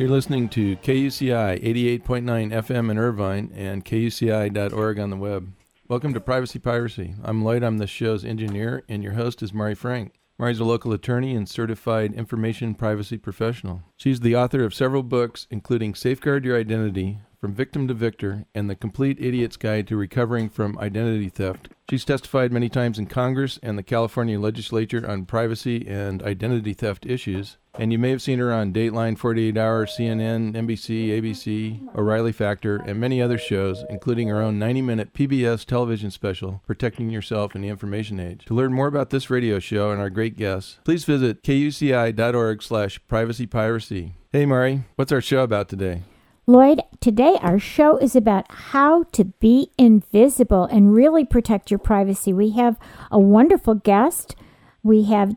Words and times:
You're 0.00 0.08
listening 0.08 0.48
to 0.50 0.78
KUCI 0.78 1.62
88.9 1.62 2.24
FM 2.24 2.90
in 2.90 2.96
Irvine 2.96 3.52
and 3.54 3.84
KUCI.org 3.84 4.98
on 4.98 5.10
the 5.10 5.16
web. 5.18 5.52
Welcome 5.88 6.14
to 6.14 6.20
Privacy 6.22 6.58
Piracy. 6.58 7.16
I'm 7.22 7.44
Lloyd, 7.44 7.62
I'm 7.62 7.76
the 7.76 7.86
show's 7.86 8.24
engineer, 8.24 8.82
and 8.88 9.02
your 9.02 9.12
host 9.12 9.42
is 9.42 9.52
Mari 9.52 9.74
Frank. 9.74 10.14
Mari's 10.38 10.58
a 10.58 10.64
local 10.64 10.94
attorney 10.94 11.36
and 11.36 11.46
certified 11.46 12.14
information 12.14 12.74
privacy 12.74 13.18
professional. 13.18 13.82
She's 13.98 14.20
the 14.20 14.34
author 14.34 14.64
of 14.64 14.72
several 14.72 15.02
books, 15.02 15.46
including 15.50 15.94
Safeguard 15.94 16.46
Your 16.46 16.58
Identity, 16.58 17.18
From 17.40 17.54
Victim 17.54 17.88
to 17.88 17.94
Victor, 17.94 18.44
and 18.54 18.68
The 18.68 18.74
Complete 18.74 19.18
Idiot's 19.18 19.56
Guide 19.56 19.88
to 19.88 19.96
Recovering 19.96 20.50
from 20.50 20.78
Identity 20.78 21.30
Theft. 21.30 21.70
She's 21.88 22.04
testified 22.04 22.52
many 22.52 22.68
times 22.68 22.98
in 22.98 23.06
Congress 23.06 23.58
and 23.62 23.78
the 23.78 23.82
California 23.82 24.38
legislature 24.38 25.08
on 25.08 25.24
privacy 25.24 25.88
and 25.88 26.22
identity 26.22 26.74
theft 26.74 27.06
issues. 27.06 27.56
And 27.78 27.92
you 27.92 27.98
may 27.98 28.10
have 28.10 28.20
seen 28.20 28.40
her 28.40 28.52
on 28.52 28.74
Dateline 28.74 29.16
48 29.16 29.56
Hour, 29.56 29.86
CNN, 29.86 30.52
NBC, 30.52 31.08
ABC, 31.08 31.96
O'Reilly 31.96 32.32
Factor, 32.32 32.76
and 32.76 33.00
many 33.00 33.22
other 33.22 33.38
shows, 33.38 33.86
including 33.88 34.28
her 34.28 34.42
own 34.42 34.58
90 34.58 34.82
minute 34.82 35.14
PBS 35.14 35.64
television 35.64 36.10
special, 36.10 36.62
Protecting 36.66 37.08
Yourself 37.08 37.54
in 37.54 37.62
the 37.62 37.68
Information 37.68 38.20
Age. 38.20 38.44
To 38.46 38.54
learn 38.54 38.74
more 38.74 38.86
about 38.86 39.08
this 39.08 39.30
radio 39.30 39.58
show 39.58 39.90
and 39.92 40.00
our 40.00 40.10
great 40.10 40.36
guests, 40.36 40.78
please 40.84 41.06
visit 41.06 41.42
kuci.org 41.42 42.62
slash 42.62 43.00
privacypiracy. 43.08 44.12
Hey, 44.30 44.44
Mari, 44.44 44.84
what's 44.96 45.10
our 45.10 45.22
show 45.22 45.42
about 45.42 45.70
today? 45.70 46.02
Lloyd, 46.50 46.82
today 46.98 47.38
our 47.42 47.60
show 47.60 47.96
is 47.98 48.16
about 48.16 48.44
how 48.50 49.04
to 49.12 49.24
be 49.24 49.70
invisible 49.78 50.64
and 50.64 50.92
really 50.92 51.24
protect 51.24 51.70
your 51.70 51.78
privacy. 51.78 52.32
We 52.32 52.50
have 52.50 52.76
a 53.08 53.20
wonderful 53.20 53.76
guest. 53.76 54.34
We 54.82 55.04
have 55.04 55.36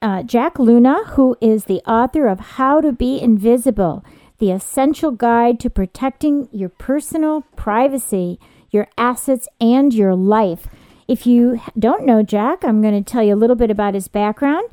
uh, 0.00 0.22
Jack 0.22 0.60
Luna, 0.60 1.04
who 1.08 1.36
is 1.40 1.64
the 1.64 1.80
author 1.80 2.28
of 2.28 2.38
How 2.38 2.80
to 2.80 2.92
Be 2.92 3.20
Invisible, 3.20 4.04
the 4.38 4.52
essential 4.52 5.10
guide 5.10 5.58
to 5.60 5.68
protecting 5.68 6.48
your 6.52 6.68
personal 6.68 7.42
privacy, 7.56 8.38
your 8.70 8.86
assets, 8.96 9.48
and 9.60 9.92
your 9.92 10.14
life. 10.14 10.68
If 11.08 11.26
you 11.26 11.60
don't 11.76 12.06
know 12.06 12.22
Jack, 12.22 12.64
I'm 12.64 12.80
going 12.80 13.02
to 13.02 13.12
tell 13.12 13.24
you 13.24 13.34
a 13.34 13.36
little 13.36 13.56
bit 13.56 13.72
about 13.72 13.94
his 13.94 14.06
background. 14.06 14.68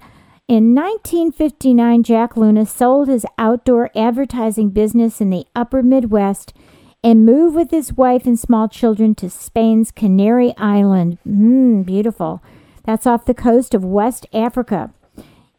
In 0.50 0.74
1959, 0.74 2.02
Jack 2.02 2.36
Luna 2.36 2.66
sold 2.66 3.08
his 3.08 3.24
outdoor 3.38 3.92
advertising 3.96 4.72
business 4.72 5.22
in 5.22 5.30
the 5.30 5.46
upper 5.56 5.84
Midwest 5.84 6.54
and 7.04 7.24
moved 7.24 7.56
with 7.56 7.70
his 7.70 7.94
wife 7.94 8.26
and 8.26 8.40
small 8.40 8.68
children 8.68 9.14
to 9.14 9.30
Spain's 9.30 9.92
Canary 9.92 10.56
Island. 10.58 11.20
Mmm, 11.24 11.86
beautiful. 11.86 12.42
That's 12.84 13.06
off 13.06 13.26
the 13.26 13.36
coast 13.36 13.76
of 13.76 13.86
West 13.86 14.26
Africa. 14.34 14.92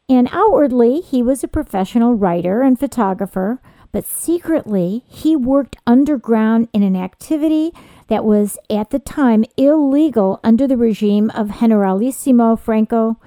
And 0.09 0.29
outwardly, 0.33 1.01
he 1.01 1.23
was 1.23 1.45
a 1.45 1.49
professional 1.49 2.15
writer 2.15 2.61
and 2.61 2.77
photographer, 2.77 3.61
but 3.93 4.05
secretly, 4.05 5.05
he 5.07 5.37
worked 5.37 5.77
underground 5.87 6.67
in 6.73 6.83
an 6.83 6.97
activity 6.97 7.71
that 8.09 8.25
was 8.25 8.59
at 8.69 8.91
the 8.91 8.99
time 8.99 9.45
illegal 9.57 10.41
under 10.43 10.67
the 10.67 10.77
regime 10.77 11.31
of 11.31 11.61
Generalissimo 11.61 12.57
Franco, 12.57 13.19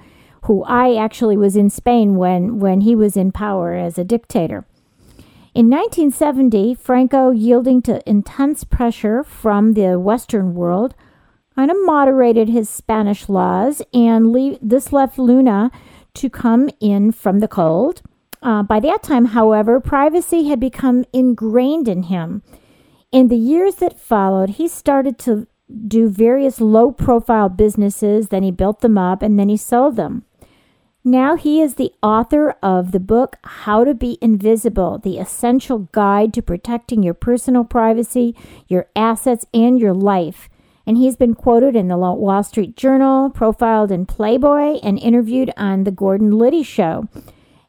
who 0.44 0.62
I 0.64 0.94
actually 0.94 1.36
was 1.36 1.56
in 1.56 1.70
Spain 1.70 2.16
when, 2.16 2.58
when 2.58 2.82
he 2.82 2.94
was 2.94 3.16
in 3.16 3.32
power 3.32 3.74
as 3.74 3.98
a 3.98 4.04
dictator. 4.04 4.66
In 5.54 5.70
1970, 5.70 6.74
Franco, 6.74 7.30
yielding 7.30 7.80
to 7.82 8.08
intense 8.08 8.64
pressure 8.64 9.22
from 9.22 9.74
the 9.74 9.98
Western 9.98 10.54
world, 10.54 10.94
kind 11.54 11.70
of 11.70 11.76
moderated 11.84 12.48
his 12.48 12.68
Spanish 12.68 13.28
laws, 13.28 13.80
and 13.92 14.34
this 14.60 14.92
left 14.92 15.18
Luna 15.18 15.70
to 16.14 16.28
come 16.28 16.68
in 16.80 17.12
from 17.12 17.38
the 17.38 17.48
cold. 17.48 18.02
Uh, 18.42 18.62
by 18.62 18.80
that 18.80 19.02
time, 19.02 19.26
however, 19.26 19.80
privacy 19.80 20.48
had 20.48 20.60
become 20.60 21.04
ingrained 21.12 21.88
in 21.88 22.04
him. 22.04 22.42
In 23.12 23.28
the 23.28 23.36
years 23.36 23.76
that 23.76 23.98
followed, 23.98 24.50
he 24.50 24.68
started 24.68 25.18
to 25.20 25.46
do 25.86 26.08
various 26.08 26.60
low 26.60 26.90
profile 26.90 27.48
businesses, 27.48 28.28
then 28.28 28.42
he 28.42 28.50
built 28.50 28.80
them 28.80 28.98
up, 28.98 29.22
and 29.22 29.38
then 29.38 29.48
he 29.48 29.56
sold 29.56 29.96
them. 29.96 30.24
Now 31.04 31.36
he 31.36 31.60
is 31.60 31.74
the 31.74 31.92
author 32.02 32.56
of 32.62 32.92
the 32.92 33.00
book 33.00 33.36
How 33.44 33.84
to 33.84 33.94
Be 33.94 34.16
Invisible, 34.22 34.98
the 34.98 35.18
essential 35.18 35.90
guide 35.92 36.32
to 36.34 36.42
protecting 36.42 37.02
your 37.02 37.14
personal 37.14 37.64
privacy, 37.64 38.34
your 38.68 38.86
assets, 38.96 39.44
and 39.52 39.78
your 39.78 39.92
life 39.92 40.48
and 40.86 40.96
he's 40.96 41.16
been 41.16 41.34
quoted 41.34 41.74
in 41.74 41.88
the 41.88 41.96
Wall 41.96 42.42
Street 42.42 42.76
Journal, 42.76 43.30
profiled 43.30 43.90
in 43.90 44.06
Playboy, 44.06 44.78
and 44.82 44.98
interviewed 44.98 45.50
on 45.56 45.84
The 45.84 45.90
Gordon 45.90 46.32
Liddy 46.32 46.62
Show. 46.62 47.08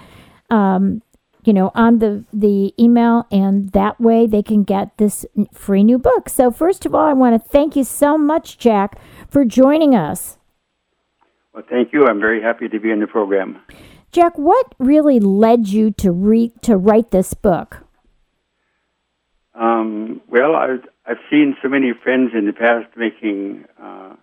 Um, 0.48 1.02
you 1.44 1.52
know, 1.52 1.70
on 1.74 1.98
the 1.98 2.24
the 2.32 2.74
email, 2.78 3.26
and 3.30 3.70
that 3.72 4.00
way 4.00 4.26
they 4.26 4.42
can 4.42 4.64
get 4.64 4.96
this 4.98 5.24
free 5.52 5.84
new 5.84 5.98
book. 5.98 6.28
So, 6.28 6.50
first 6.50 6.86
of 6.86 6.94
all, 6.94 7.06
I 7.06 7.12
want 7.12 7.40
to 7.40 7.48
thank 7.48 7.76
you 7.76 7.84
so 7.84 8.16
much, 8.18 8.58
Jack, 8.58 8.98
for 9.28 9.44
joining 9.44 9.94
us. 9.94 10.38
Well, 11.52 11.64
thank 11.68 11.92
you. 11.92 12.06
I'm 12.06 12.20
very 12.20 12.42
happy 12.42 12.68
to 12.68 12.80
be 12.80 12.90
in 12.90 13.00
the 13.00 13.06
program. 13.06 13.60
Jack, 14.12 14.36
what 14.38 14.74
really 14.78 15.20
led 15.20 15.68
you 15.68 15.90
to 15.92 16.10
read 16.10 16.62
to 16.62 16.76
write 16.76 17.10
this 17.10 17.34
book? 17.34 17.84
Um, 19.54 20.20
well, 20.28 20.56
I've, 20.56 20.84
I've 21.06 21.18
seen 21.30 21.56
so 21.62 21.68
many 21.68 21.92
friends 22.02 22.30
in 22.34 22.46
the 22.46 22.52
past 22.52 22.96
making 22.96 23.64
uh, 23.80 24.14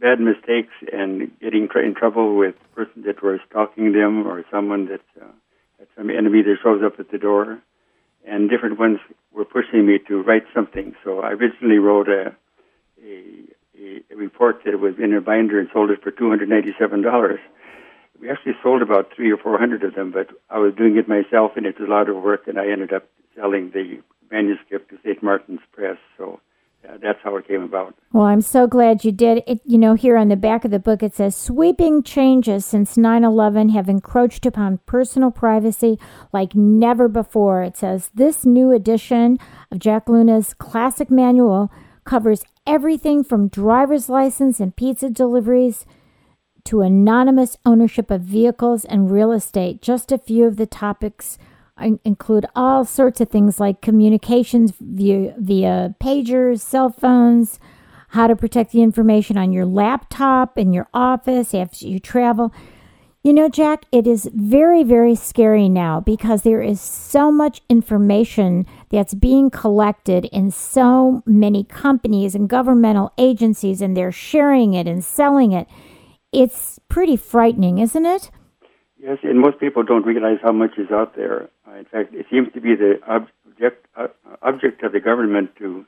bad 0.00 0.20
mistakes 0.20 0.72
and 0.92 1.30
getting 1.40 1.68
in 1.74 1.94
trouble 1.94 2.36
with 2.36 2.54
person 2.74 3.02
that 3.06 3.22
was 3.22 3.40
stalking 3.50 3.92
them 3.92 4.26
or 4.26 4.44
someone 4.50 4.86
that 4.86 5.00
uh, 5.20 5.26
some 5.96 6.10
enemy 6.10 6.42
that 6.42 6.56
shows 6.62 6.82
up 6.84 6.98
at 6.98 7.10
the 7.10 7.18
door. 7.18 7.60
And 8.26 8.50
different 8.50 8.78
ones 8.78 8.98
were 9.32 9.44
pushing 9.44 9.86
me 9.86 9.98
to 10.08 10.22
write 10.22 10.44
something. 10.54 10.94
So 11.04 11.20
I 11.20 11.30
originally 11.30 11.78
wrote 11.78 12.08
a, 12.08 12.34
a 13.02 13.48
a, 13.80 14.16
report 14.16 14.62
that 14.64 14.80
was 14.80 14.94
in 14.98 15.14
a 15.14 15.20
binder 15.20 15.58
and 15.58 15.68
sold 15.72 15.90
it 15.90 16.02
for 16.02 16.10
two 16.10 16.28
hundred 16.28 16.48
ninety-seven 16.48 17.02
dollars. 17.02 17.40
We 18.20 18.30
actually 18.30 18.54
sold 18.62 18.82
about 18.82 19.12
three 19.14 19.30
or 19.30 19.36
four 19.36 19.58
hundred 19.58 19.84
of 19.84 19.94
them, 19.94 20.10
but 20.10 20.28
I 20.50 20.58
was 20.58 20.74
doing 20.74 20.96
it 20.96 21.08
myself, 21.08 21.52
and 21.56 21.66
it 21.66 21.78
was 21.78 21.88
a 21.88 21.90
lot 21.90 22.08
of 22.08 22.16
work, 22.16 22.48
and 22.48 22.58
I 22.58 22.68
ended 22.70 22.92
up 22.92 23.08
selling 23.36 23.70
the 23.70 24.00
manuscript 24.30 24.90
to 24.90 24.98
St. 25.04 25.22
Martin's 25.22 25.60
Press. 25.72 25.98
So 26.16 26.40
uh, 26.86 26.96
that's 27.02 27.18
how 27.22 27.36
it 27.36 27.46
came 27.48 27.62
about. 27.62 27.94
Well, 28.12 28.26
I'm 28.26 28.40
so 28.40 28.66
glad 28.66 29.04
you 29.04 29.12
did. 29.12 29.42
It, 29.46 29.60
you 29.64 29.78
know, 29.78 29.94
here 29.94 30.16
on 30.16 30.28
the 30.28 30.36
back 30.36 30.64
of 30.64 30.70
the 30.70 30.78
book 30.78 31.02
it 31.02 31.14
says 31.14 31.36
sweeping 31.36 32.02
changes 32.02 32.64
since 32.64 32.96
9/11 32.96 33.70
have 33.70 33.88
encroached 33.88 34.46
upon 34.46 34.78
personal 34.86 35.30
privacy 35.30 35.98
like 36.32 36.54
never 36.54 37.08
before. 37.08 37.62
It 37.62 37.76
says 37.76 38.10
this 38.14 38.46
new 38.46 38.70
edition 38.70 39.38
of 39.70 39.80
Jack 39.80 40.08
Luna's 40.08 40.54
classic 40.54 41.10
manual 41.10 41.70
covers 42.04 42.44
everything 42.66 43.24
from 43.24 43.48
driver's 43.48 44.08
license 44.08 44.60
and 44.60 44.76
pizza 44.76 45.10
deliveries 45.10 45.84
to 46.64 46.82
anonymous 46.82 47.56
ownership 47.66 48.10
of 48.10 48.20
vehicles 48.22 48.84
and 48.84 49.10
real 49.10 49.32
estate. 49.32 49.82
Just 49.82 50.12
a 50.12 50.18
few 50.18 50.44
of 50.44 50.56
the 50.56 50.66
topics 50.66 51.38
include 52.04 52.46
all 52.54 52.84
sorts 52.84 53.20
of 53.20 53.28
things 53.28 53.60
like 53.60 53.80
communications 53.80 54.72
via, 54.80 55.34
via 55.38 55.94
pagers, 56.00 56.60
cell 56.60 56.90
phones, 56.90 57.58
how 58.08 58.26
to 58.26 58.36
protect 58.36 58.72
the 58.72 58.82
information 58.82 59.36
on 59.36 59.52
your 59.52 59.66
laptop 59.66 60.56
in 60.56 60.72
your 60.72 60.88
office 60.94 61.54
after 61.54 61.86
you 61.86 61.98
travel. 61.98 62.52
You 63.24 63.32
know, 63.32 63.48
Jack, 63.48 63.84
it 63.92 64.06
is 64.06 64.30
very, 64.32 64.84
very 64.84 65.14
scary 65.14 65.68
now 65.68 66.00
because 66.00 66.42
there 66.42 66.62
is 66.62 66.80
so 66.80 67.30
much 67.32 67.60
information 67.68 68.64
that's 68.90 69.12
being 69.12 69.50
collected 69.50 70.26
in 70.26 70.50
so 70.50 71.22
many 71.26 71.64
companies 71.64 72.34
and 72.34 72.48
governmental 72.48 73.12
agencies, 73.18 73.82
and 73.82 73.96
they're 73.96 74.12
sharing 74.12 74.72
it 74.72 74.86
and 74.86 75.04
selling 75.04 75.52
it. 75.52 75.66
It's 76.32 76.78
pretty 76.88 77.16
frightening, 77.16 77.78
isn't 77.78 78.06
it? 78.06 78.30
Yes, 78.98 79.18
and 79.22 79.40
most 79.40 79.60
people 79.60 79.82
don't 79.82 80.06
realize 80.06 80.38
how 80.42 80.52
much 80.52 80.78
is 80.78 80.90
out 80.90 81.14
there. 81.14 81.50
Uh, 81.68 81.78
in 81.78 81.84
fact, 81.84 82.14
it 82.14 82.26
seems 82.30 82.48
to 82.54 82.60
be 82.60 82.74
the 82.74 82.94
object 83.06 83.86
uh, 83.96 84.08
object 84.42 84.82
of 84.82 84.92
the 84.92 85.00
government 85.00 85.50
to 85.56 85.84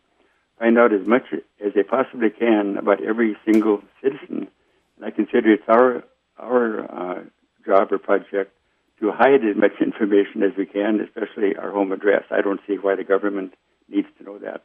find 0.59 0.79
out 0.79 0.93
as 0.93 1.07
much 1.07 1.23
as 1.65 1.73
they 1.75 1.83
possibly 1.83 2.29
can 2.31 2.77
about 2.77 3.03
every 3.03 3.37
single 3.45 3.81
citizen. 4.03 4.49
And 4.97 5.05
I 5.05 5.11
consider 5.11 5.53
it's 5.53 5.63
our 5.69 6.03
our 6.39 6.85
uh, 6.85 7.23
job 7.65 7.93
or 7.93 7.99
project 7.99 8.53
to 9.01 9.11
hide 9.11 9.45
as 9.45 9.57
much 9.57 9.73
information 9.81 10.43
as 10.43 10.53
we 10.57 10.67
can, 10.67 11.01
especially 11.01 11.57
our 11.57 11.71
home 11.71 11.93
address. 11.93 12.25
I 12.31 12.43
don't 12.43 12.61
see 12.67 12.75
why 12.75 12.97
the 12.97 13.05
government 13.05 13.55
needs 13.89 14.09
to 14.19 14.25
know 14.25 14.39
that. 14.39 14.63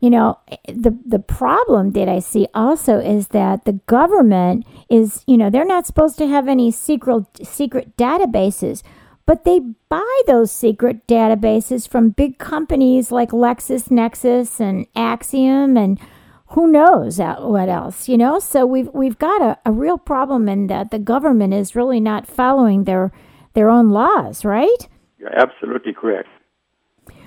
You 0.00 0.10
know, 0.10 0.38
the 0.66 0.96
the 1.04 1.18
problem 1.18 1.92
that 1.92 2.08
I 2.08 2.20
see 2.20 2.46
also 2.54 2.98
is 2.98 3.28
that 3.28 3.64
the 3.64 3.80
government 3.86 4.64
is, 4.88 5.24
you 5.26 5.36
know, 5.36 5.50
they're 5.50 5.64
not 5.64 5.86
supposed 5.86 6.18
to 6.18 6.26
have 6.28 6.46
any 6.48 6.70
secret 6.70 7.24
secret 7.42 7.96
databases, 7.96 8.82
but 9.28 9.44
they 9.44 9.60
buy 9.90 10.22
those 10.26 10.50
secret 10.50 11.06
databases 11.06 11.86
from 11.86 12.08
big 12.08 12.38
companies 12.38 13.12
like 13.12 13.28
LexisNexis 13.28 14.58
and 14.58 14.90
Acxiom 14.94 15.78
and 15.78 16.00
who 16.52 16.66
knows 16.66 17.18
what 17.18 17.68
else, 17.68 18.08
you 18.08 18.16
know? 18.16 18.38
So 18.38 18.64
we've 18.64 18.88
we've 18.94 19.18
got 19.18 19.42
a, 19.42 19.58
a 19.66 19.70
real 19.70 19.98
problem 19.98 20.48
in 20.48 20.68
that 20.68 20.90
the 20.90 20.98
government 20.98 21.52
is 21.52 21.76
really 21.76 22.00
not 22.00 22.26
following 22.26 22.84
their 22.84 23.12
their 23.52 23.68
own 23.68 23.90
laws, 23.90 24.46
right? 24.46 24.88
You're 25.18 25.38
absolutely 25.38 25.92
correct. 25.92 26.30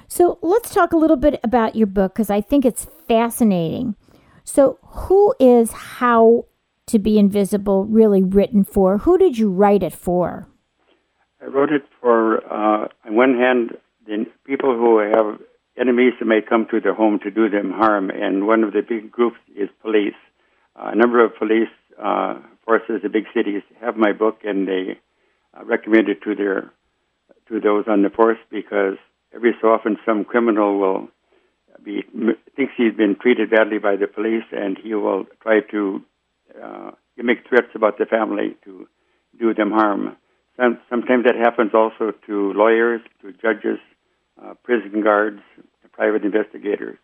So 0.07 0.39
let's 0.41 0.73
talk 0.73 0.93
a 0.93 0.97
little 0.97 1.17
bit 1.17 1.39
about 1.43 1.75
your 1.75 1.85
book 1.85 2.15
because 2.15 2.31
I 2.31 2.41
think 2.41 2.65
it's 2.65 2.87
fascinating. 3.07 3.95
So, 4.43 4.79
who 4.81 5.35
is 5.39 5.71
How 5.71 6.47
to 6.87 6.97
Be 6.97 7.19
Invisible 7.19 7.85
really 7.85 8.23
written 8.23 8.63
for? 8.63 8.97
Who 8.97 9.19
did 9.19 9.37
you 9.37 9.51
write 9.51 9.83
it 9.83 9.93
for? 9.93 10.47
I 11.41 11.45
wrote 11.47 11.71
it 11.71 11.83
for, 11.99 12.37
uh, 12.45 12.87
on 13.05 13.15
one 13.15 13.35
hand, 13.35 13.77
the 14.05 14.25
people 14.45 14.75
who 14.75 14.99
have 14.99 15.39
enemies 15.77 16.13
that 16.19 16.25
may 16.25 16.41
come 16.41 16.67
to 16.69 16.79
their 16.79 16.93
home 16.93 17.19
to 17.23 17.31
do 17.31 17.49
them 17.49 17.71
harm, 17.71 18.11
and 18.11 18.45
one 18.45 18.63
of 18.63 18.73
the 18.73 18.81
big 18.81 19.11
groups 19.11 19.37
is 19.55 19.69
police. 19.81 20.13
Uh, 20.75 20.91
a 20.93 20.95
number 20.95 21.23
of 21.23 21.35
police 21.37 21.69
uh, 22.01 22.35
forces, 22.65 23.01
in 23.03 23.11
big 23.11 23.25
cities, 23.33 23.63
have 23.79 23.97
my 23.97 24.11
book, 24.11 24.39
and 24.43 24.67
they 24.67 24.99
uh, 25.57 25.65
recommend 25.65 26.09
it 26.09 26.21
to 26.23 26.35
their 26.35 26.71
to 27.47 27.59
those 27.59 27.85
on 27.87 28.01
the 28.01 28.09
force 28.09 28.37
because 28.49 28.97
every 29.33 29.53
so 29.59 29.69
often 29.69 29.97
some 30.05 30.23
criminal 30.23 30.79
will 30.79 31.09
be 31.83 32.03
thinks 32.55 32.73
he's 32.77 32.93
been 32.93 33.15
treated 33.15 33.49
badly 33.49 33.79
by 33.79 33.95
the 33.95 34.07
police, 34.07 34.45
and 34.51 34.77
he 34.77 34.93
will 34.93 35.25
try 35.41 35.59
to 35.71 36.01
uh, 36.61 36.91
make 37.17 37.47
threats 37.47 37.73
about 37.73 37.97
the 37.97 38.05
family 38.05 38.55
to 38.63 38.87
do 39.39 39.53
them 39.53 39.71
harm. 39.71 40.15
Some, 40.61 40.79
sometimes 40.91 41.25
that 41.25 41.35
happens 41.35 41.71
also 41.73 42.13
to 42.27 42.53
lawyers, 42.53 43.01
to 43.21 43.33
judges, 43.33 43.79
uh, 44.41 44.53
prison 44.63 45.01
guards, 45.01 45.41
private 45.91 46.23
investigators. 46.23 46.99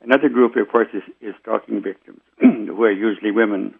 Another 0.00 0.30
group, 0.30 0.56
of 0.56 0.68
course, 0.68 0.88
is, 0.94 1.02
is 1.20 1.34
stalking 1.42 1.82
victims, 1.82 2.20
who 2.40 2.82
are 2.84 2.92
usually 2.92 3.32
women. 3.32 3.74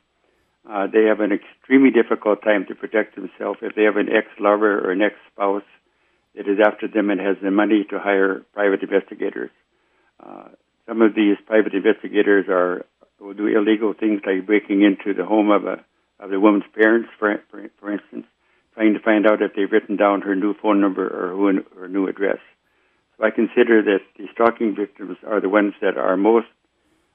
Uh, 0.68 0.86
they 0.86 1.04
have 1.04 1.20
an 1.20 1.32
extremely 1.32 1.90
difficult 1.90 2.42
time 2.42 2.66
to 2.68 2.74
protect 2.74 3.14
themselves 3.14 3.58
if 3.62 3.74
they 3.74 3.84
have 3.84 3.96
an 3.96 4.08
ex-lover 4.10 4.80
or 4.80 4.90
an 4.90 5.00
ex-spouse 5.00 5.62
that 6.34 6.46
is 6.46 6.58
after 6.62 6.86
them 6.86 7.08
and 7.08 7.20
has 7.20 7.36
the 7.42 7.50
money 7.50 7.86
to 7.88 7.98
hire 7.98 8.44
private 8.52 8.82
investigators. 8.82 9.50
Uh, 10.20 10.48
some 10.86 11.00
of 11.00 11.14
these 11.14 11.36
private 11.46 11.72
investigators 11.72 12.46
are 12.48 12.84
will 13.18 13.32
do 13.32 13.46
illegal 13.46 13.94
things 13.94 14.20
like 14.26 14.44
breaking 14.44 14.82
into 14.82 15.14
the 15.14 15.24
home 15.24 15.50
of 15.50 15.64
a 15.64 15.82
of 16.20 16.30
the 16.30 16.38
woman's 16.38 16.64
parents, 16.74 17.08
for, 17.18 17.42
for, 17.50 17.66
for 17.80 17.92
instance, 17.92 18.26
trying 18.76 18.94
to 18.94 19.00
find 19.00 19.26
out 19.26 19.42
if 19.42 19.54
they've 19.56 19.70
written 19.70 19.96
down 19.96 20.20
her 20.20 20.36
new 20.36 20.54
phone 20.62 20.80
number 20.80 21.06
or 21.06 21.52
her 21.80 21.88
new 21.88 22.06
address. 22.06 22.38
So 23.16 23.24
I 23.24 23.30
consider 23.30 23.82
that 23.82 24.00
the 24.18 24.26
stalking 24.32 24.76
victims 24.76 25.16
are 25.26 25.40
the 25.40 25.48
ones 25.48 25.74
that 25.80 25.96
are 25.96 26.16
most 26.16 26.46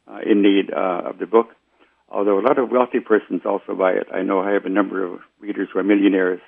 uh, 0.07 0.19
in 0.25 0.41
need 0.41 0.73
uh, 0.73 1.03
of 1.05 1.19
the 1.19 1.27
book. 1.27 1.49
Although 2.09 2.39
a 2.39 2.41
lot 2.41 2.57
of 2.57 2.69
wealthy 2.69 2.99
persons 2.99 3.43
also 3.45 3.75
buy 3.75 3.91
it. 3.91 4.07
I 4.13 4.23
know 4.23 4.41
I 4.41 4.51
have 4.51 4.65
a 4.65 4.69
number 4.69 5.05
of 5.05 5.19
readers 5.39 5.69
who 5.71 5.79
are 5.79 5.83
millionaires 5.83 6.41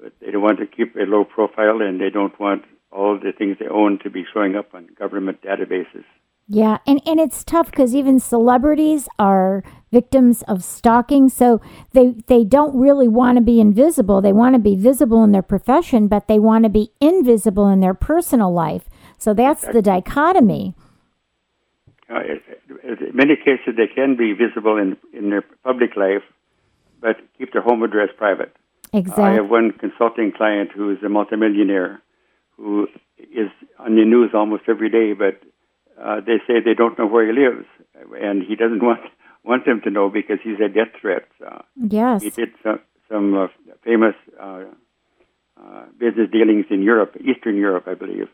but 0.00 0.12
they 0.20 0.30
don't 0.30 0.42
want 0.42 0.58
to 0.58 0.66
keep 0.66 0.96
a 0.96 1.00
low 1.00 1.24
profile 1.24 1.80
and 1.82 2.00
they 2.00 2.10
don't 2.10 2.38
want 2.40 2.64
all 2.90 3.18
the 3.18 3.32
things 3.32 3.56
they 3.60 3.68
own 3.68 3.98
to 4.02 4.10
be 4.10 4.24
showing 4.32 4.56
up 4.56 4.74
on 4.74 4.88
government 4.98 5.42
databases. 5.42 6.04
Yeah, 6.52 6.78
and, 6.84 7.00
and 7.06 7.20
it's 7.20 7.44
tough 7.44 7.70
because 7.70 7.94
even 7.94 8.18
celebrities 8.18 9.08
are 9.20 9.62
victims 9.92 10.42
of 10.48 10.64
stalking. 10.64 11.28
So 11.28 11.60
they, 11.92 12.16
they 12.26 12.42
don't 12.42 12.76
really 12.76 13.06
want 13.06 13.36
to 13.36 13.40
be 13.40 13.60
invisible. 13.60 14.20
They 14.20 14.32
want 14.32 14.56
to 14.56 14.58
be 14.58 14.74
visible 14.74 15.22
in 15.22 15.30
their 15.30 15.42
profession, 15.42 16.08
but 16.08 16.26
they 16.26 16.40
want 16.40 16.64
to 16.64 16.68
be 16.68 16.90
invisible 17.00 17.68
in 17.68 17.78
their 17.78 17.94
personal 17.94 18.52
life. 18.52 18.86
So 19.16 19.32
that's 19.32 19.64
the 19.64 19.80
dichotomy. 19.80 20.74
Uh, 22.12 22.18
in 22.82 23.14
many 23.14 23.36
cases, 23.36 23.74
they 23.76 23.86
can 23.86 24.16
be 24.16 24.32
visible 24.32 24.76
in, 24.76 24.96
in 25.12 25.30
their 25.30 25.44
public 25.62 25.96
life, 25.96 26.24
but 27.00 27.14
keep 27.38 27.52
their 27.52 27.62
home 27.62 27.84
address 27.84 28.08
private. 28.18 28.52
Exactly. 28.92 29.22
I 29.22 29.34
have 29.34 29.48
one 29.48 29.70
consulting 29.70 30.32
client 30.36 30.72
who 30.74 30.90
is 30.90 30.98
a 31.04 31.08
multimillionaire 31.08 32.02
who 32.56 32.88
is 33.18 33.50
on 33.78 33.94
the 33.94 34.04
news 34.04 34.30
almost 34.34 34.64
every 34.68 34.90
day, 34.90 35.12
but 35.12 35.40
uh, 36.02 36.20
they 36.20 36.38
say 36.46 36.60
they 36.64 36.74
don't 36.74 36.98
know 36.98 37.06
where 37.06 37.26
he 37.26 37.32
lives, 37.32 37.66
and 38.20 38.42
he 38.42 38.56
doesn't 38.56 38.82
want 38.82 39.00
want 39.44 39.64
them 39.64 39.80
to 39.84 39.90
know 39.90 40.10
because 40.10 40.38
he's 40.42 40.60
a 40.60 40.68
death 40.68 40.92
threat. 41.00 41.26
Uh, 41.44 41.62
yes. 41.76 42.22
He 42.22 42.30
did 42.30 42.50
some, 42.62 42.80
some 43.08 43.34
uh, 43.34 43.46
famous 43.84 44.14
uh, 44.40 44.64
uh, 45.56 45.84
business 45.98 46.30
dealings 46.30 46.66
in 46.70 46.82
Europe, 46.82 47.16
Eastern 47.20 47.56
Europe, 47.56 47.84
I 47.86 47.94
believe, 47.94 48.28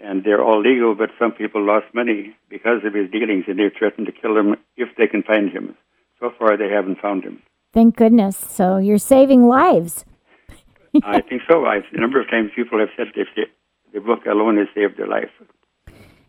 and 0.00 0.24
they're 0.24 0.42
all 0.42 0.60
legal, 0.60 0.94
but 0.94 1.10
some 1.18 1.32
people 1.32 1.64
lost 1.64 1.86
money 1.94 2.36
because 2.48 2.84
of 2.84 2.94
his 2.94 3.10
dealings, 3.10 3.44
and 3.46 3.58
they 3.58 3.70
threatened 3.76 4.06
to 4.06 4.12
kill 4.12 4.36
him 4.36 4.56
if 4.76 4.88
they 4.96 5.06
can 5.06 5.22
find 5.22 5.50
him. 5.50 5.76
So 6.20 6.30
far, 6.36 6.56
they 6.56 6.68
haven't 6.68 6.98
found 7.00 7.22
him. 7.24 7.42
Thank 7.72 7.96
goodness. 7.96 8.36
So 8.36 8.78
you're 8.78 8.98
saving 8.98 9.46
lives. 9.46 10.04
I 11.04 11.20
think 11.20 11.42
so. 11.48 11.66
I've, 11.66 11.84
a 11.92 12.00
number 12.00 12.20
of 12.20 12.28
times 12.28 12.50
people 12.56 12.80
have 12.80 12.88
said 12.96 13.08
if 13.14 13.28
the 13.92 14.00
book 14.00 14.26
alone 14.26 14.56
has 14.56 14.68
saved 14.74 14.98
their 14.98 15.06
life. 15.06 15.30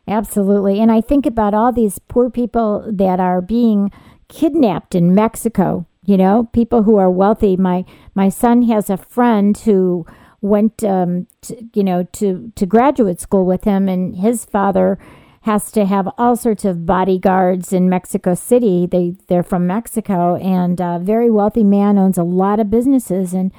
Absolutely. 0.10 0.80
And 0.80 0.92
I 0.92 1.02
think 1.02 1.28
about 1.28 1.54
all 1.54 1.72
these 1.72 2.00
poor 2.00 2.32
people 2.32 2.84
that 2.92 3.20
are 3.20 3.42
being 3.42 3.92
kidnapped 4.28 4.96
in 4.96 5.14
Mexico, 5.14 5.86
you 6.04 6.18
know, 6.18 6.50
people 6.52 6.84
who 6.84 6.98
are 6.98 7.12
wealthy. 7.12 7.56
My 7.56 7.86
my 8.16 8.28
son 8.30 8.64
has 8.64 8.90
a 8.90 8.98
friend 8.98 9.56
who 9.56 10.08
went 10.42 10.84
um, 10.84 11.28
to, 11.42 11.64
you 11.76 11.84
know 11.84 12.04
to 12.14 12.52
to 12.56 12.66
graduate 12.66 13.22
school 13.22 13.46
with 13.46 13.66
him 13.66 13.88
and 13.88 14.16
his 14.16 14.46
father 14.46 14.98
has 15.42 15.72
to 15.72 15.86
have 15.86 16.10
all 16.18 16.36
sorts 16.36 16.66
of 16.66 16.86
bodyguards 16.88 17.72
in 17.72 17.88
Mexico 17.88 18.34
City. 18.34 18.88
They 18.88 19.16
they're 19.28 19.44
from 19.44 19.68
Mexico, 19.68 20.38
and 20.38 20.80
a 20.82 21.00
very 21.00 21.30
wealthy 21.30 21.64
man 21.64 22.00
owns 22.00 22.18
a 22.18 22.24
lot 22.24 22.60
of 22.60 22.72
businesses. 22.72 23.34
And 23.34 23.52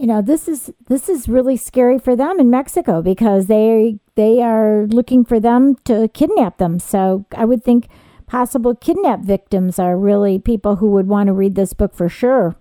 you 0.00 0.06
know 0.06 0.22
this 0.22 0.48
is 0.48 0.72
this 0.88 1.10
is 1.10 1.28
really 1.28 1.58
scary 1.58 1.98
for 1.98 2.16
them 2.16 2.40
in 2.40 2.48
Mexico 2.48 3.02
because 3.02 3.46
they 3.46 3.98
they 4.14 4.40
are 4.40 4.86
looking 4.86 5.26
for 5.26 5.38
them 5.38 5.76
to 5.84 6.08
kidnap 6.14 6.56
them. 6.56 6.78
So 6.78 7.26
I 7.36 7.44
would 7.44 7.62
think 7.62 7.86
possible 8.26 8.74
kidnap 8.74 9.20
victims 9.20 9.78
are 9.78 9.98
really 9.98 10.38
people 10.38 10.76
who 10.76 10.90
would 10.92 11.06
want 11.06 11.26
to 11.26 11.34
read 11.34 11.54
this 11.54 11.74
book 11.74 11.94
for 11.94 12.08
sure. 12.08 12.56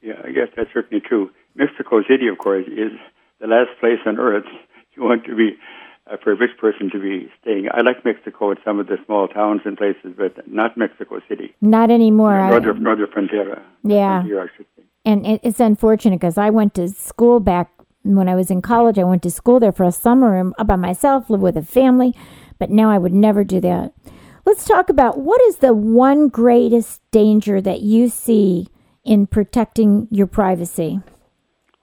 Yeah, 0.00 0.22
I 0.24 0.30
guess 0.30 0.48
that's 0.56 0.70
certainly 0.72 1.02
true. 1.04 1.30
Mexico 1.56 2.00
City, 2.08 2.28
of 2.28 2.38
course, 2.38 2.66
is 2.68 2.92
the 3.40 3.48
last 3.48 3.70
place 3.80 3.98
on 4.06 4.20
earth 4.20 4.46
you 4.94 5.02
want 5.02 5.24
to 5.24 5.34
be 5.34 5.56
uh, 6.10 6.16
for 6.22 6.32
a 6.32 6.36
rich 6.36 6.56
person 6.60 6.90
to 6.90 7.00
be 7.00 7.28
staying. 7.40 7.68
I 7.74 7.80
like 7.80 8.04
Mexico 8.04 8.50
and 8.50 8.60
some 8.64 8.78
of 8.78 8.86
the 8.86 8.98
small 9.04 9.26
towns 9.26 9.62
and 9.64 9.76
places, 9.76 10.14
but 10.16 10.46
not 10.46 10.76
Mexico 10.76 11.20
City. 11.28 11.54
Not 11.60 11.90
anymore. 11.90 12.50
Northern, 12.50 12.82
Northern 12.82 13.08
Frontera. 13.08 13.62
Yeah. 13.82 14.22
I 14.22 14.46
should 14.56 14.66
And 15.04 15.26
it's 15.26 15.60
unfortunate 15.60 16.20
because 16.20 16.38
I 16.38 16.50
went 16.50 16.74
to 16.74 16.88
school 16.88 17.40
back 17.40 17.70
when 18.02 18.28
I 18.28 18.36
was 18.36 18.50
in 18.50 18.62
college. 18.62 18.98
I 18.98 19.04
went 19.04 19.22
to 19.24 19.30
school 19.30 19.58
there 19.58 19.72
for 19.72 19.84
a 19.84 19.92
summer 19.92 20.52
by 20.64 20.76
myself, 20.76 21.28
live 21.28 21.40
with 21.40 21.56
a 21.56 21.62
family, 21.62 22.14
but 22.58 22.70
now 22.70 22.90
I 22.90 22.98
would 22.98 23.12
never 23.12 23.42
do 23.42 23.60
that. 23.60 23.92
Let's 24.44 24.64
talk 24.64 24.88
about 24.88 25.18
what 25.18 25.40
is 25.42 25.56
the 25.56 25.72
one 25.72 26.28
greatest 26.28 27.00
danger 27.10 27.60
that 27.60 27.80
you 27.80 28.08
see 28.08 28.68
in 29.04 29.26
protecting 29.26 30.08
your 30.10 30.26
privacy? 30.26 31.00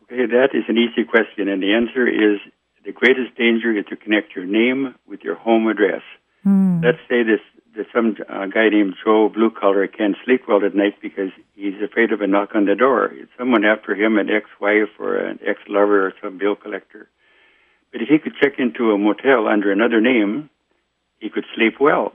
Okay, 0.03 0.25
that 0.25 0.49
is 0.53 0.63
an 0.67 0.77
easy 0.77 1.03
question, 1.03 1.47
and 1.47 1.61
the 1.61 1.73
answer 1.73 2.07
is 2.07 2.39
the 2.85 2.91
greatest 2.91 3.35
danger 3.38 3.77
is 3.77 3.85
to 3.89 3.95
connect 3.95 4.35
your 4.35 4.45
name 4.45 4.95
with 5.07 5.21
your 5.21 5.35
home 5.35 5.67
address. 5.67 6.01
Mm. 6.45 6.83
Let's 6.83 6.99
say 7.09 7.23
this 7.23 7.41
there's 7.79 7.95
some 7.95 8.17
uh, 8.27 8.45
guy 8.48 8.67
named 8.67 8.95
Joe 9.05 9.29
Blue 9.29 9.50
Collar 9.50 9.88
can't 9.88 10.17
sleep 10.25 10.41
well 10.50 10.65
at 10.65 10.75
night 10.75 10.95
because 11.01 11.31
he's 11.55 11.81
afraid 11.81 12.12
of 12.12 12.19
a 12.19 12.27
knock 12.27 12.50
on 12.53 12.65
the 12.65 12.75
door. 12.75 13.05
It's 13.05 13.31
someone 13.38 13.63
after 13.63 13.95
him, 13.95 14.17
an 14.17 14.29
ex-wife 14.29 15.00
or 15.00 15.15
an 15.15 15.39
ex-lover 15.48 16.07
or 16.07 16.13
some 16.21 16.38
bill 16.38 16.57
collector. 16.57 17.07
But 17.93 18.01
if 18.01 18.09
he 18.09 18.19
could 18.19 18.33
check 18.36 18.59
into 18.59 18.91
a 18.91 18.98
motel 18.98 19.48
under 19.48 19.71
another 19.71 20.01
name, 20.01 20.50
he 21.19 21.29
could 21.29 21.45
sleep 21.55 21.75
well. 21.79 22.12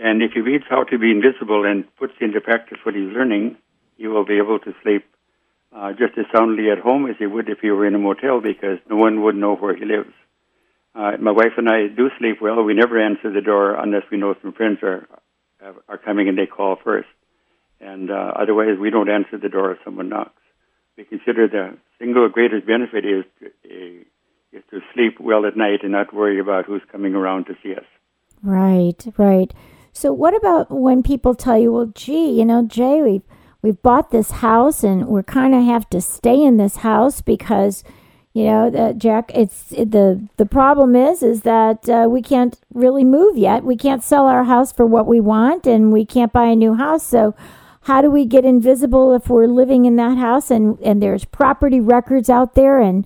And 0.00 0.20
if 0.20 0.32
he 0.32 0.40
reads 0.40 0.64
How 0.68 0.82
to 0.82 0.98
Be 0.98 1.12
Invisible 1.12 1.64
and 1.64 1.84
puts 1.94 2.14
into 2.20 2.40
practice 2.40 2.78
what 2.82 2.96
he's 2.96 3.12
learning, 3.14 3.58
he 3.98 4.08
will 4.08 4.24
be 4.24 4.38
able 4.38 4.58
to 4.58 4.74
sleep 4.82 5.04
uh, 5.72 5.92
just 5.92 6.18
as 6.18 6.26
soundly 6.34 6.72
at 6.72 6.80
home 6.80 7.08
as 7.08 7.14
he 7.20 7.26
would 7.26 7.48
if 7.48 7.60
he 7.60 7.70
were 7.70 7.86
in 7.86 7.94
a 7.94 8.00
motel 8.00 8.40
because 8.40 8.78
no 8.90 8.96
one 8.96 9.22
would 9.22 9.36
know 9.36 9.54
where 9.54 9.76
he 9.76 9.84
lives. 9.84 10.10
Uh, 10.94 11.12
my 11.20 11.30
wife 11.30 11.52
and 11.56 11.68
I 11.68 11.88
do 11.88 12.10
sleep 12.18 12.38
well. 12.42 12.62
We 12.62 12.74
never 12.74 13.00
answer 13.00 13.32
the 13.32 13.40
door 13.40 13.74
unless 13.74 14.02
we 14.10 14.18
know 14.18 14.34
some 14.42 14.52
friends 14.52 14.78
are 14.82 15.08
are 15.88 15.98
coming 15.98 16.28
and 16.28 16.36
they 16.36 16.46
call 16.46 16.76
first. 16.82 17.08
And 17.80 18.10
uh, 18.10 18.32
otherwise, 18.36 18.78
we 18.80 18.90
don't 18.90 19.08
answer 19.08 19.38
the 19.38 19.48
door 19.48 19.72
if 19.72 19.78
someone 19.84 20.08
knocks. 20.08 20.40
We 20.96 21.04
consider 21.04 21.48
the 21.48 21.76
single 21.98 22.28
greatest 22.28 22.66
benefit 22.66 23.04
is 23.04 23.24
to, 23.40 23.46
uh, 23.46 24.04
is 24.52 24.62
to 24.70 24.80
sleep 24.94 25.18
well 25.20 25.46
at 25.46 25.56
night 25.56 25.80
and 25.82 25.92
not 25.92 26.14
worry 26.14 26.38
about 26.38 26.66
who's 26.66 26.82
coming 26.90 27.14
around 27.14 27.46
to 27.46 27.54
see 27.62 27.74
us. 27.74 27.84
Right, 28.42 29.04
right. 29.16 29.52
So, 29.92 30.12
what 30.12 30.34
about 30.36 30.70
when 30.70 31.02
people 31.02 31.34
tell 31.34 31.58
you, 31.58 31.72
"Well, 31.72 31.92
gee, 31.94 32.30
you 32.38 32.44
know, 32.44 32.66
Jay, 32.66 33.02
we've 33.02 33.22
we've 33.62 33.82
bought 33.82 34.10
this 34.10 34.30
house 34.30 34.84
and 34.84 35.06
we're 35.06 35.22
kind 35.22 35.54
of 35.54 35.64
have 35.64 35.88
to 35.90 36.00
stay 36.00 36.40
in 36.42 36.56
this 36.56 36.76
house 36.76 37.20
because." 37.20 37.84
You 38.34 38.44
know, 38.44 38.94
Jack. 38.96 39.30
It's 39.34 39.72
it, 39.72 39.90
the 39.90 40.26
the 40.38 40.46
problem 40.46 40.96
is 40.96 41.22
is 41.22 41.42
that 41.42 41.88
uh, 41.88 42.08
we 42.08 42.22
can't 42.22 42.58
really 42.72 43.04
move 43.04 43.36
yet. 43.36 43.62
We 43.62 43.76
can't 43.76 44.02
sell 44.02 44.26
our 44.26 44.44
house 44.44 44.72
for 44.72 44.86
what 44.86 45.06
we 45.06 45.20
want, 45.20 45.66
and 45.66 45.92
we 45.92 46.06
can't 46.06 46.32
buy 46.32 46.46
a 46.46 46.56
new 46.56 46.74
house. 46.74 47.06
So, 47.06 47.34
how 47.82 48.00
do 48.00 48.10
we 48.10 48.24
get 48.24 48.46
invisible 48.46 49.14
if 49.14 49.28
we're 49.28 49.46
living 49.46 49.84
in 49.84 49.96
that 49.96 50.16
house 50.16 50.50
and 50.50 50.78
and 50.80 51.02
there's 51.02 51.26
property 51.26 51.78
records 51.78 52.30
out 52.30 52.54
there, 52.54 52.80
and 52.80 53.04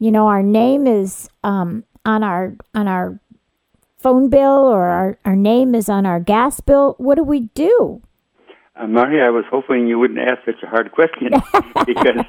you 0.00 0.10
know 0.10 0.26
our 0.26 0.42
name 0.42 0.88
is 0.88 1.30
um, 1.44 1.84
on 2.04 2.24
our 2.24 2.56
on 2.74 2.88
our 2.88 3.20
phone 4.06 4.28
bill 4.28 4.64
or 4.64 4.84
our, 4.84 5.18
our 5.24 5.34
name 5.34 5.74
is 5.74 5.88
on 5.88 6.06
our 6.06 6.20
gas 6.20 6.60
bill, 6.60 6.94
what 6.98 7.16
do 7.16 7.24
we 7.24 7.40
do? 7.54 8.00
Uh, 8.76 8.86
Maria, 8.86 9.24
I 9.24 9.30
was 9.30 9.44
hoping 9.50 9.88
you 9.88 9.98
wouldn't 9.98 10.20
ask 10.20 10.44
such 10.44 10.62
a 10.62 10.66
hard 10.66 10.92
question 10.92 11.30
because 11.86 12.24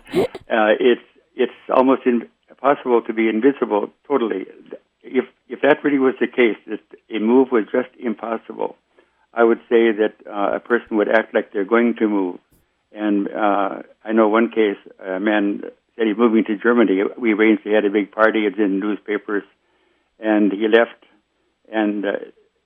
uh, 0.50 0.74
it's 0.80 1.02
it's 1.38 1.60
almost 1.74 2.02
impossible 2.06 3.02
to 3.08 3.14
be 3.14 3.30
invisible 3.30 3.90
totally. 4.08 4.46
If 5.04 5.26
if 5.48 5.62
that 5.62 5.84
really 5.84 6.00
was 6.00 6.16
the 6.20 6.28
case, 6.28 6.58
that 6.68 6.82
a 7.16 7.20
move 7.20 7.50
was 7.52 7.66
just 7.72 7.90
impossible, 8.00 8.76
I 9.34 9.44
would 9.44 9.60
say 9.70 9.92
that 10.02 10.16
uh, 10.26 10.56
a 10.56 10.60
person 10.60 10.98
would 10.98 11.10
act 11.10 11.34
like 11.34 11.54
they're 11.54 11.74
going 11.76 11.96
to 12.00 12.08
move. 12.08 12.40
And 12.92 13.28
uh, 13.28 13.84
I 14.04 14.12
know 14.12 14.28
one 14.28 14.50
case, 14.50 14.80
a 15.00 15.20
man 15.20 15.62
said 15.96 16.08
he's 16.08 16.18
moving 16.18 16.44
to 16.46 16.58
Germany. 16.58 17.04
We 17.18 17.34
arranged 17.34 17.62
he 17.64 17.72
had 17.72 17.86
a 17.86 17.90
big 17.90 18.12
party. 18.12 18.46
It's 18.46 18.58
in 18.58 18.80
newspapers, 18.80 19.44
and 20.20 20.52
he 20.52 20.68
left 20.68 21.06
and 21.72 22.06
uh, 22.06 22.12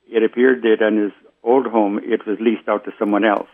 it 0.08 0.22
appeared 0.22 0.62
that 0.62 0.84
on 0.84 0.96
his 0.96 1.12
old 1.42 1.66
home 1.66 1.98
it 2.02 2.26
was 2.26 2.38
leased 2.40 2.68
out 2.68 2.84
to 2.84 2.92
someone 2.98 3.24
else. 3.24 3.48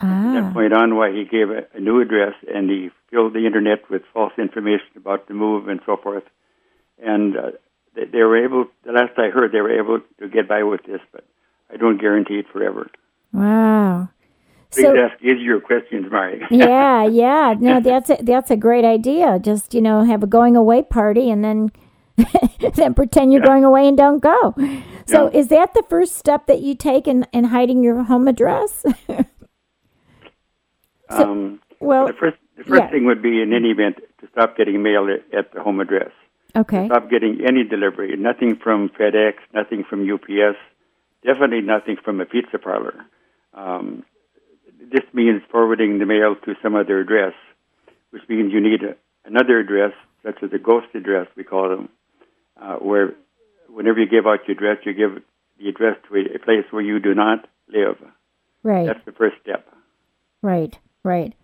Ah. 0.00 0.06
From 0.06 0.34
that 0.34 0.52
point 0.54 0.72
on, 0.72 0.96
why 0.96 1.10
he 1.12 1.24
gave 1.24 1.50
a, 1.50 1.66
a 1.74 1.80
new 1.80 2.00
address 2.00 2.34
and 2.52 2.70
he 2.70 2.90
filled 3.10 3.34
the 3.34 3.46
internet 3.46 3.88
with 3.90 4.02
false 4.12 4.32
information 4.38 4.86
about 4.96 5.28
the 5.28 5.34
move 5.34 5.68
and 5.68 5.80
so 5.86 5.96
forth. 5.96 6.24
And 7.02 7.36
uh, 7.36 7.50
they, 7.94 8.04
they 8.04 8.18
were 8.18 8.42
able. 8.44 8.66
The 8.84 8.92
last 8.92 9.12
I 9.18 9.28
heard, 9.28 9.52
they 9.52 9.60
were 9.60 9.78
able 9.78 10.00
to 10.20 10.28
get 10.28 10.48
by 10.48 10.62
with 10.62 10.82
this, 10.84 11.00
but 11.12 11.24
I 11.72 11.76
don't 11.76 12.00
guarantee 12.00 12.38
it 12.38 12.46
forever. 12.52 12.90
Wow. 13.32 14.08
Please 14.70 14.82
so, 14.82 14.96
ask 14.96 15.22
easier 15.22 15.60
questions, 15.60 16.10
Mari. 16.10 16.42
yeah, 16.50 17.04
yeah. 17.04 17.54
No, 17.58 17.80
that's 17.80 18.10
a, 18.10 18.18
that's 18.20 18.50
a 18.50 18.56
great 18.56 18.84
idea. 18.84 19.38
Just 19.38 19.72
you 19.72 19.80
know, 19.80 20.04
have 20.04 20.22
a 20.22 20.26
going 20.26 20.56
away 20.56 20.82
party 20.82 21.30
and 21.30 21.42
then 21.42 21.70
then 22.74 22.94
pretend 22.94 23.32
you're 23.32 23.42
yeah. 23.42 23.46
going 23.46 23.64
away 23.64 23.88
and 23.88 23.96
don't 23.96 24.20
go. 24.20 24.54
So, 25.06 25.30
yeah. 25.30 25.38
is 25.38 25.48
that 25.48 25.72
the 25.74 25.82
first 25.88 26.16
step 26.16 26.46
that 26.46 26.60
you 26.60 26.74
take 26.74 27.08
in, 27.08 27.26
in 27.32 27.44
hiding 27.44 27.82
your 27.82 28.02
home 28.02 28.28
address? 28.28 28.84
so, 29.08 29.24
um, 31.10 31.60
well, 31.80 32.08
the 32.08 32.12
first 32.12 32.36
the 32.58 32.64
first 32.64 32.82
yeah. 32.82 32.90
thing 32.90 33.06
would 33.06 33.22
be, 33.22 33.40
in 33.40 33.52
any 33.54 33.70
event, 33.70 33.98
to 34.20 34.28
stop 34.32 34.56
getting 34.56 34.82
mail 34.82 35.06
at, 35.08 35.38
at 35.38 35.54
the 35.54 35.62
home 35.62 35.78
address. 35.78 36.10
Okay. 36.56 36.86
Stop 36.86 37.08
getting 37.08 37.40
any 37.46 37.62
delivery. 37.62 38.16
Nothing 38.16 38.56
from 38.56 38.88
FedEx. 38.88 39.34
Nothing 39.54 39.84
from 39.88 40.10
UPS. 40.12 40.58
Definitely 41.24 41.60
nothing 41.60 41.96
from 42.04 42.20
a 42.20 42.26
pizza 42.26 42.58
parlor. 42.58 43.06
Um, 43.54 44.04
this 44.80 45.04
means 45.12 45.42
forwarding 45.50 45.98
the 45.98 46.06
mail 46.06 46.34
to 46.44 46.54
some 46.60 46.74
other 46.74 46.98
address, 46.98 47.34
which 48.10 48.22
means 48.28 48.52
you 48.52 48.60
need 48.60 48.82
a, 48.82 48.96
another 49.24 49.60
address, 49.60 49.92
such 50.24 50.42
as 50.42 50.50
a 50.52 50.58
ghost 50.58 50.88
address, 50.94 51.28
we 51.36 51.44
call 51.44 51.68
them, 51.68 51.88
uh, 52.60 52.76
where 52.76 53.14
whenever 53.68 54.00
you 54.00 54.08
give 54.08 54.26
out 54.26 54.40
your 54.48 54.56
address, 54.56 54.84
you 54.84 54.94
give 54.94 55.22
the 55.58 55.68
address 55.68 55.96
to 56.08 56.16
a 56.16 56.38
place 56.38 56.64
where 56.70 56.82
you 56.82 56.98
do 56.98 57.14
not 57.14 57.46
live. 57.68 57.98
Right. 58.62 58.86
That's 58.86 59.04
the 59.04 59.12
first 59.12 59.36
step. 59.42 59.66
Right, 60.42 60.76
right. 61.04 61.34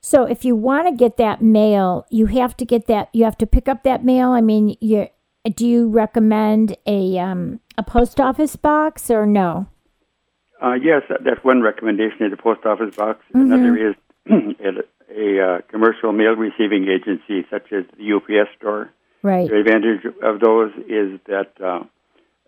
So 0.00 0.24
if 0.24 0.44
you 0.44 0.56
want 0.56 0.88
to 0.88 0.94
get 0.94 1.16
that 1.18 1.42
mail, 1.42 2.06
you 2.10 2.26
have 2.26 2.56
to 2.56 2.64
get 2.64 2.86
that. 2.86 3.10
You 3.12 3.24
have 3.24 3.36
to 3.38 3.46
pick 3.46 3.68
up 3.68 3.82
that 3.82 4.04
mail. 4.04 4.30
I 4.30 4.40
mean, 4.40 4.76
you 4.80 5.08
do 5.54 5.66
you 5.66 5.88
recommend 5.88 6.76
a 6.86 7.18
um, 7.18 7.60
a 7.76 7.82
post 7.82 8.20
office 8.20 8.56
box 8.56 9.10
or 9.10 9.26
no? 9.26 9.66
Uh, 10.62 10.74
yes, 10.74 11.02
that's 11.08 11.42
one 11.42 11.62
recommendation 11.62 12.26
is 12.26 12.32
a 12.32 12.36
post 12.36 12.64
office 12.64 12.94
box. 12.94 13.20
Mm-hmm. 13.34 13.52
Another 13.52 13.90
is 13.90 13.94
a, 14.30 15.18
a 15.18 15.46
uh, 15.46 15.60
commercial 15.70 16.12
mail 16.12 16.36
receiving 16.36 16.88
agency 16.88 17.46
such 17.50 17.72
as 17.72 17.84
the 17.96 18.12
UPS 18.12 18.50
store. 18.58 18.90
Right. 19.22 19.48
The 19.48 19.58
advantage 19.58 20.04
of 20.22 20.40
those 20.40 20.72
is 20.88 21.20
that 21.26 21.52
uh, 21.62 21.84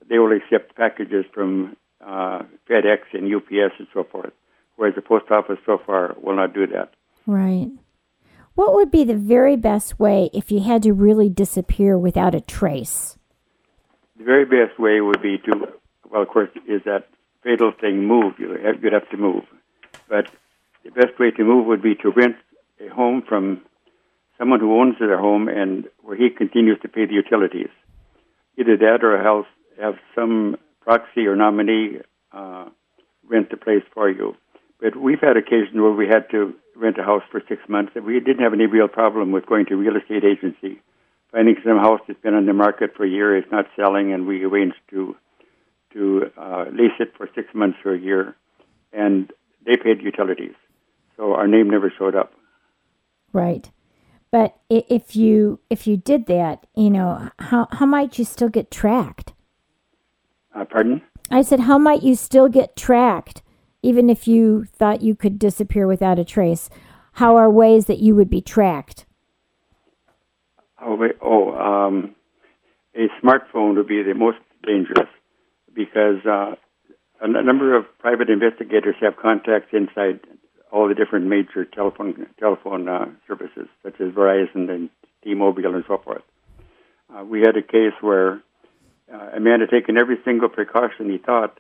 they 0.08 0.18
will 0.18 0.32
accept 0.32 0.74
packages 0.74 1.24
from 1.32 1.76
uh, 2.04 2.42
FedEx 2.68 3.00
and 3.12 3.34
UPS 3.34 3.74
and 3.78 3.88
so 3.92 4.04
forth, 4.04 4.32
whereas 4.76 4.94
the 4.94 5.02
post 5.02 5.30
office 5.30 5.58
so 5.64 5.78
far 5.84 6.14
will 6.22 6.36
not 6.36 6.54
do 6.54 6.66
that. 6.66 6.92
Right. 7.26 7.70
What 8.54 8.74
would 8.74 8.90
be 8.90 9.04
the 9.04 9.16
very 9.16 9.56
best 9.56 9.98
way 9.98 10.28
if 10.34 10.50
you 10.50 10.60
had 10.60 10.82
to 10.82 10.92
really 10.92 11.28
disappear 11.28 11.98
without 11.98 12.34
a 12.34 12.40
trace? 12.40 13.16
The 14.18 14.24
very 14.24 14.44
best 14.44 14.78
way 14.78 15.00
would 15.00 15.22
be 15.22 15.38
to, 15.38 15.72
well, 16.10 16.22
of 16.22 16.28
course, 16.28 16.50
is 16.68 16.82
that 16.84 17.08
fatal 17.42 17.72
thing 17.80 18.06
move. 18.06 18.34
You'd 18.38 18.92
have 18.92 19.08
to 19.10 19.16
move. 19.16 19.44
But 20.08 20.28
the 20.84 20.90
best 20.90 21.18
way 21.18 21.30
to 21.30 21.44
move 21.44 21.66
would 21.66 21.82
be 21.82 21.94
to 21.96 22.10
rent 22.10 22.36
a 22.80 22.88
home 22.92 23.22
from 23.26 23.62
someone 24.38 24.60
who 24.60 24.78
owns 24.78 24.96
their 24.98 25.18
home 25.18 25.48
and 25.48 25.86
where 26.02 26.16
he 26.16 26.28
continues 26.28 26.78
to 26.82 26.88
pay 26.88 27.06
the 27.06 27.14
utilities. 27.14 27.70
Either 28.58 28.76
that 28.76 28.98
or 29.02 29.16
else 29.26 29.46
have 29.80 29.94
some 30.14 30.56
proxy 30.82 31.26
or 31.26 31.36
nominee 31.36 31.98
uh, 32.32 32.66
rent 33.26 33.50
the 33.50 33.56
place 33.56 33.84
for 33.94 34.10
you. 34.10 34.34
But 34.80 34.96
we've 34.96 35.20
had 35.20 35.36
occasions 35.36 35.74
where 35.74 35.92
we 35.92 36.06
had 36.06 36.28
to 36.32 36.54
rent 36.76 36.98
a 36.98 37.02
house 37.02 37.22
for 37.30 37.42
six 37.48 37.60
months, 37.68 37.92
we 37.94 38.18
didn't 38.20 38.42
have 38.42 38.52
any 38.52 38.66
real 38.66 38.88
problem 38.88 39.32
with 39.32 39.46
going 39.46 39.66
to 39.66 39.76
real 39.76 39.96
estate 39.96 40.24
agency, 40.24 40.80
finding 41.30 41.56
some 41.64 41.78
house 41.78 42.00
that's 42.06 42.20
been 42.20 42.34
on 42.34 42.46
the 42.46 42.52
market 42.52 42.94
for 42.96 43.04
a 43.04 43.08
year, 43.08 43.36
is 43.36 43.44
not 43.50 43.66
selling, 43.76 44.12
and 44.12 44.26
we 44.26 44.44
arranged 44.44 44.76
to 44.90 45.16
to 45.92 46.30
uh, 46.38 46.64
lease 46.72 46.98
it 47.00 47.12
for 47.16 47.28
six 47.34 47.48
months 47.54 47.76
or 47.84 47.92
a 47.92 47.98
year, 47.98 48.34
and 48.94 49.30
they 49.66 49.76
paid 49.76 50.00
utilities, 50.00 50.54
so 51.16 51.34
our 51.34 51.46
name 51.46 51.68
never 51.68 51.92
showed 51.98 52.16
up. 52.16 52.32
Right. 53.32 53.70
But 54.30 54.56
if 54.70 55.14
you 55.14 55.60
if 55.68 55.86
you 55.86 55.98
did 55.98 56.26
that, 56.26 56.66
you 56.74 56.88
know, 56.88 57.30
how 57.38 57.68
how 57.70 57.84
might 57.84 58.18
you 58.18 58.24
still 58.24 58.48
get 58.48 58.70
tracked? 58.70 59.34
Uh, 60.54 60.64
pardon? 60.64 61.02
I 61.30 61.42
said, 61.42 61.60
how 61.60 61.78
might 61.78 62.02
you 62.02 62.14
still 62.14 62.48
get 62.48 62.76
tracked, 62.76 63.42
even 63.82 64.08
if 64.08 64.26
you 64.26 64.64
thought 64.64 65.02
you 65.02 65.14
could 65.14 65.38
disappear 65.38 65.86
without 65.86 66.18
a 66.18 66.24
trace? 66.24 66.70
How 67.12 67.36
are 67.36 67.50
ways 67.50 67.86
that 67.86 67.98
you 67.98 68.14
would 68.14 68.30
be 68.30 68.40
tracked? 68.40 69.04
Oh, 70.80 70.98
oh, 71.20 71.54
um, 71.54 72.14
a 72.94 73.08
smartphone 73.22 73.76
would 73.76 73.86
be 73.86 74.02
the 74.02 74.14
most 74.14 74.38
dangerous 74.64 75.08
because 75.74 76.24
uh, 76.26 76.54
a 77.20 77.28
number 77.28 77.76
of 77.76 77.84
private 77.98 78.30
investigators 78.30 78.96
have 79.00 79.16
contacts 79.16 79.68
inside 79.72 80.20
all 80.72 80.88
the 80.88 80.94
different 80.94 81.26
major 81.26 81.64
telephone 81.64 82.26
telephone 82.38 82.88
uh, 82.88 83.06
services, 83.28 83.68
such 83.82 84.00
as 84.00 84.08
Verizon 84.08 84.70
and 84.70 84.90
T-Mobile 85.22 85.74
and 85.74 85.84
so 85.86 85.98
forth. 85.98 86.22
Uh, 87.14 87.24
we 87.24 87.40
had 87.40 87.56
a 87.56 87.62
case 87.62 87.92
where 88.00 88.42
uh, 89.12 89.36
a 89.36 89.40
man 89.40 89.60
had 89.60 89.70
taken 89.70 89.98
every 89.98 90.16
single 90.24 90.48
precaution 90.48 91.10
he 91.10 91.18
thought, 91.18 91.58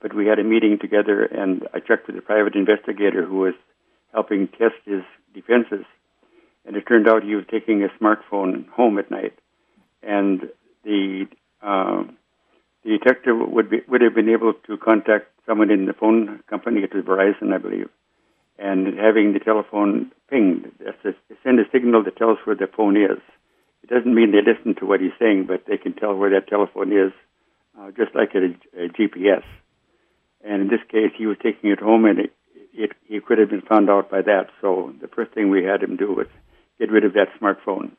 but 0.00 0.14
we 0.14 0.26
had 0.26 0.38
a 0.38 0.44
meeting 0.44 0.78
together, 0.80 1.24
and 1.24 1.66
I 1.72 1.80
checked 1.80 2.06
with 2.06 2.16
the 2.16 2.22
private 2.22 2.54
investigator 2.54 3.24
who 3.24 3.38
was 3.38 3.54
helping 4.12 4.48
test 4.48 4.76
his 4.84 5.02
defenses, 5.34 5.84
and 6.64 6.76
it 6.76 6.86
turned 6.86 7.08
out 7.08 7.22
he 7.22 7.34
was 7.34 7.44
taking 7.50 7.82
a 7.82 7.88
smartphone 8.02 8.68
home 8.70 8.98
at 8.98 9.10
night, 9.10 9.34
and 10.02 10.48
the 10.84 11.26
um, 11.62 12.16
the 12.84 12.98
detective 12.98 13.36
would 13.38 13.70
be 13.70 13.80
would 13.88 14.02
have 14.02 14.14
been 14.14 14.28
able 14.28 14.52
to 14.66 14.76
contact 14.76 15.26
someone 15.46 15.70
in 15.70 15.86
the 15.86 15.92
phone 15.92 16.40
company, 16.48 16.82
it 16.82 16.94
was 16.94 17.04
Verizon, 17.04 17.52
I 17.52 17.58
believe, 17.58 17.88
and 18.58 18.98
having 18.98 19.32
the 19.32 19.40
telephone 19.40 20.12
pinged. 20.30 20.70
That's 20.80 21.04
a, 21.04 21.14
send 21.42 21.60
a 21.60 21.64
signal 21.70 22.04
that 22.04 22.16
tells 22.16 22.38
where 22.44 22.56
the 22.56 22.66
phone 22.66 22.96
is. 22.96 23.18
It 23.82 23.90
doesn't 23.90 24.14
mean 24.14 24.32
they 24.32 24.40
listen 24.40 24.74
to 24.76 24.86
what 24.86 25.00
he's 25.00 25.12
saying, 25.18 25.46
but 25.46 25.64
they 25.66 25.76
can 25.76 25.92
tell 25.92 26.14
where 26.14 26.30
that 26.30 26.48
telephone 26.48 26.92
is, 26.92 27.12
uh, 27.78 27.90
just 27.90 28.14
like 28.14 28.34
a, 28.34 28.54
a 28.80 28.88
GPS. 28.88 29.42
And 30.44 30.62
in 30.62 30.68
this 30.68 30.82
case, 30.90 31.12
he 31.16 31.26
was 31.26 31.36
taking 31.42 31.70
it 31.70 31.80
home, 31.80 32.04
and 32.04 32.18
it, 32.18 32.32
it, 32.74 32.92
he 33.06 33.20
could 33.20 33.38
have 33.38 33.50
been 33.50 33.62
found 33.62 33.88
out 33.88 34.10
by 34.10 34.22
that. 34.22 34.48
So 34.60 34.92
the 35.00 35.08
first 35.08 35.32
thing 35.32 35.50
we 35.50 35.64
had 35.64 35.82
him 35.82 35.96
do 35.96 36.12
was 36.12 36.26
get 36.78 36.90
rid 36.90 37.04
of 37.04 37.14
that 37.14 37.28
smartphone. 37.40 37.92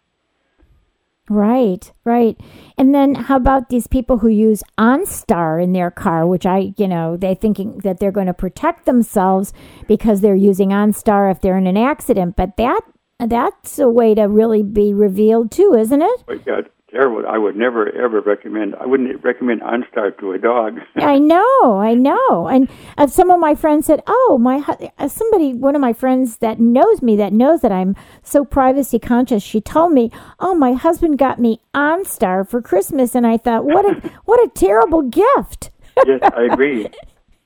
Right, 1.28 1.92
right. 2.04 2.40
And 2.78 2.94
then 2.94 3.16
how 3.16 3.38
about 3.38 3.70
these 3.70 3.88
people 3.88 4.20
who 4.20 4.28
use 4.28 4.62
OnStar 4.78 5.62
in 5.62 5.74
their 5.74 5.90
car, 5.90 6.28
which 6.28 6.46
I, 6.46 6.74
you 6.78 6.88
know, 6.88 7.18
they're 7.18 7.34
thinking 7.34 7.80
that 7.80 8.00
they're 8.00 8.12
going 8.12 8.28
to 8.28 8.34
protect 8.34 8.86
themselves 8.86 9.52
because 9.88 10.22
they're 10.22 10.36
using 10.36 10.70
OnStar 10.70 11.32
if 11.32 11.42
they're 11.42 11.58
in 11.58 11.66
an 11.66 11.78
accident, 11.78 12.36
but 12.36 12.58
that 12.58 12.82
that's 13.18 13.80
a 13.80 13.90
way 13.90 14.14
to 14.14 14.24
really 14.24 14.62
be 14.62 14.94
revealed 14.94 15.50
too, 15.50 15.74
isn't 15.74 16.02
it? 16.02 16.24
Oh, 16.28 16.62
yeah, 16.96 17.00
terrible. 17.00 17.28
I 17.28 17.38
would 17.38 17.56
never 17.56 17.90
ever 17.90 18.22
recommend. 18.22 18.76
I 18.76 18.86
wouldn't 18.86 19.24
recommend 19.24 19.62
OnStar 19.62 20.18
to 20.20 20.32
a 20.32 20.38
dog. 20.38 20.80
I 20.96 21.18
know, 21.18 21.80
I 21.80 21.94
know. 21.94 22.48
And 22.48 22.70
uh, 22.98 23.08
some 23.08 23.30
of 23.30 23.40
my 23.40 23.56
friends 23.56 23.86
said, 23.86 24.02
"Oh, 24.08 24.38
my 24.42 24.64
uh, 24.98 25.08
somebody, 25.08 25.54
one 25.54 25.76
of 25.76 25.82
my 25.82 25.94
friends 25.94 26.38
that 26.38 26.60
knows 26.60 27.02
me, 27.02 27.16
that 27.18 27.34
knows 27.34 27.62
that 27.62 27.72
I'm 27.72 27.96
so 28.24 28.46
privacy 28.46 29.00
conscious, 29.00 29.44
she 29.44 29.62
told 29.62 29.94
me, 29.94 30.12
"Oh, 30.40 30.56
my 30.56 30.74
husband 30.74 31.18
got 31.18 31.40
me 31.40 31.62
OnStar 31.74 32.48
for 32.48 32.62
Christmas," 32.62 33.16
and 33.16 33.26
I 33.26 33.38
thought, 33.38 33.66
"What 33.66 33.86
a 33.86 34.12
what 34.26 34.44
a 34.44 34.50
terrible 34.50 35.02
gift." 35.02 35.72
yes, 36.06 36.20
I 36.36 36.44
agree. 36.52 36.90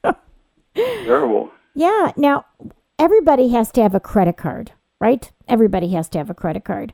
terrible. 0.76 1.52
Yeah. 1.76 2.12
Now, 2.18 2.46
everybody 2.98 3.50
has 3.50 3.72
to 3.74 3.82
have 3.82 3.96
a 3.96 4.00
credit 4.00 4.38
card, 4.38 4.72
right? 5.00 5.32
Everybody 5.48 5.90
has 5.90 6.10
to 6.10 6.18
have 6.18 6.30
a 6.30 6.34
credit 6.34 6.66
card. 6.66 6.94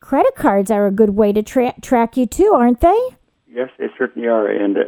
Credit 0.00 0.34
cards 0.36 0.70
are 0.70 0.86
a 0.86 0.92
good 0.92 1.10
way 1.10 1.32
to 1.32 1.42
tra- 1.42 1.74
track 1.80 2.16
you 2.16 2.26
too, 2.26 2.52
aren't 2.54 2.80
they? 2.80 2.98
Yes, 3.46 3.70
they 3.78 3.86
certainly 3.98 4.28
are. 4.28 4.46
And 4.46 4.76
uh, 4.76 4.82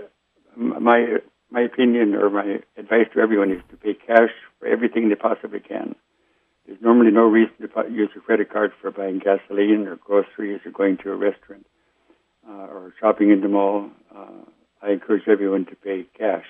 my 0.56 1.18
my 1.50 1.62
opinion 1.62 2.14
or 2.14 2.30
my 2.30 2.60
advice 2.76 3.06
to 3.12 3.20
everyone 3.20 3.50
is 3.50 3.60
to 3.70 3.76
pay 3.76 3.94
cash 3.94 4.30
for 4.58 4.68
everything 4.68 5.08
they 5.08 5.16
possibly 5.16 5.58
can. 5.58 5.96
There's 6.66 6.80
normally 6.80 7.10
no 7.10 7.24
reason 7.24 7.54
to 7.58 7.90
use 7.90 8.10
a 8.16 8.20
credit 8.20 8.52
card 8.52 8.70
for 8.80 8.92
buying 8.92 9.18
gasoline 9.18 9.88
or 9.88 9.96
groceries 9.96 10.60
or 10.64 10.70
going 10.70 10.98
to 10.98 11.10
a 11.10 11.16
restaurant 11.16 11.66
uh, 12.48 12.52
or 12.52 12.94
shopping 13.00 13.30
in 13.30 13.40
the 13.40 13.48
mall. 13.48 13.90
Uh, 14.14 14.44
I 14.80 14.92
encourage 14.92 15.26
everyone 15.26 15.66
to 15.66 15.74
pay 15.74 16.06
cash. 16.16 16.46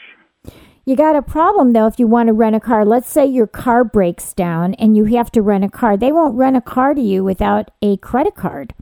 You 0.85 0.97
got 0.97 1.15
a 1.15 1.23
problem 1.23 1.73
though 1.73 1.87
if 1.87 1.99
you 1.99 2.07
want 2.07 2.29
to 2.29 2.33
rent 2.33 2.57
a 2.57 2.61
car. 2.61 2.85
Let's 2.85 3.09
say 3.09 3.27
your 3.27 3.47
car 3.47 3.85
breaks 3.85 4.33
down 4.33 4.75
and 4.75 4.97
you 4.97 5.05
have 5.17 5.31
to 5.33 5.43
rent 5.43 5.65
a 5.65 5.69
car. 5.69 5.97
They 5.97 6.13
won't 6.13 6.37
rent 6.37 6.57
a 6.57 6.61
car 6.61 6.95
to 6.95 7.01
you 7.01 7.23
without 7.23 7.71
a 7.83 7.99
credit 7.99 8.35
card. 8.35 8.75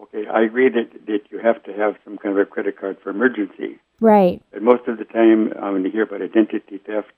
Okay, 0.00 0.24
I 0.26 0.42
agree 0.42 0.68
that, 0.70 1.06
that 1.06 1.20
you 1.30 1.38
have 1.38 1.62
to 1.64 1.72
have 1.72 1.96
some 2.04 2.18
kind 2.18 2.38
of 2.38 2.40
a 2.40 2.46
credit 2.46 2.78
card 2.78 2.96
for 3.02 3.10
emergency. 3.10 3.78
Right. 4.00 4.42
But 4.52 4.62
most 4.62 4.88
of 4.88 4.98
the 4.98 5.04
time, 5.04 5.52
uh, 5.52 5.72
when 5.72 5.84
you 5.84 5.90
hear 5.90 6.02
about 6.02 6.22
identity 6.22 6.78
theft, 6.78 7.12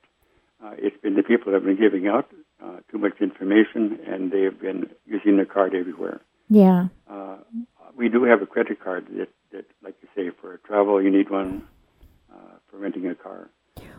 uh, 0.63 0.71
it's 0.77 0.97
been 1.01 1.15
the 1.15 1.23
people 1.23 1.51
that 1.51 1.59
have 1.59 1.65
been 1.65 1.79
giving 1.79 2.07
out 2.07 2.29
uh, 2.63 2.77
too 2.91 2.97
much 2.97 3.21
information 3.21 3.99
and 4.05 4.31
they've 4.31 4.59
been 4.59 4.89
using 5.05 5.37
the 5.37 5.45
card 5.45 5.73
everywhere. 5.73 6.21
Yeah. 6.49 6.87
Uh, 7.09 7.37
we 7.95 8.09
do 8.09 8.23
have 8.25 8.41
a 8.41 8.45
credit 8.45 8.83
card 8.83 9.07
that, 9.17 9.29
that, 9.51 9.65
like 9.83 9.95
you 10.01 10.09
say, 10.15 10.35
for 10.41 10.57
travel 10.65 11.01
you 11.01 11.09
need 11.09 11.29
one, 11.29 11.63
uh, 12.31 12.57
for 12.69 12.77
renting 12.77 13.07
a 13.07 13.15
car 13.15 13.49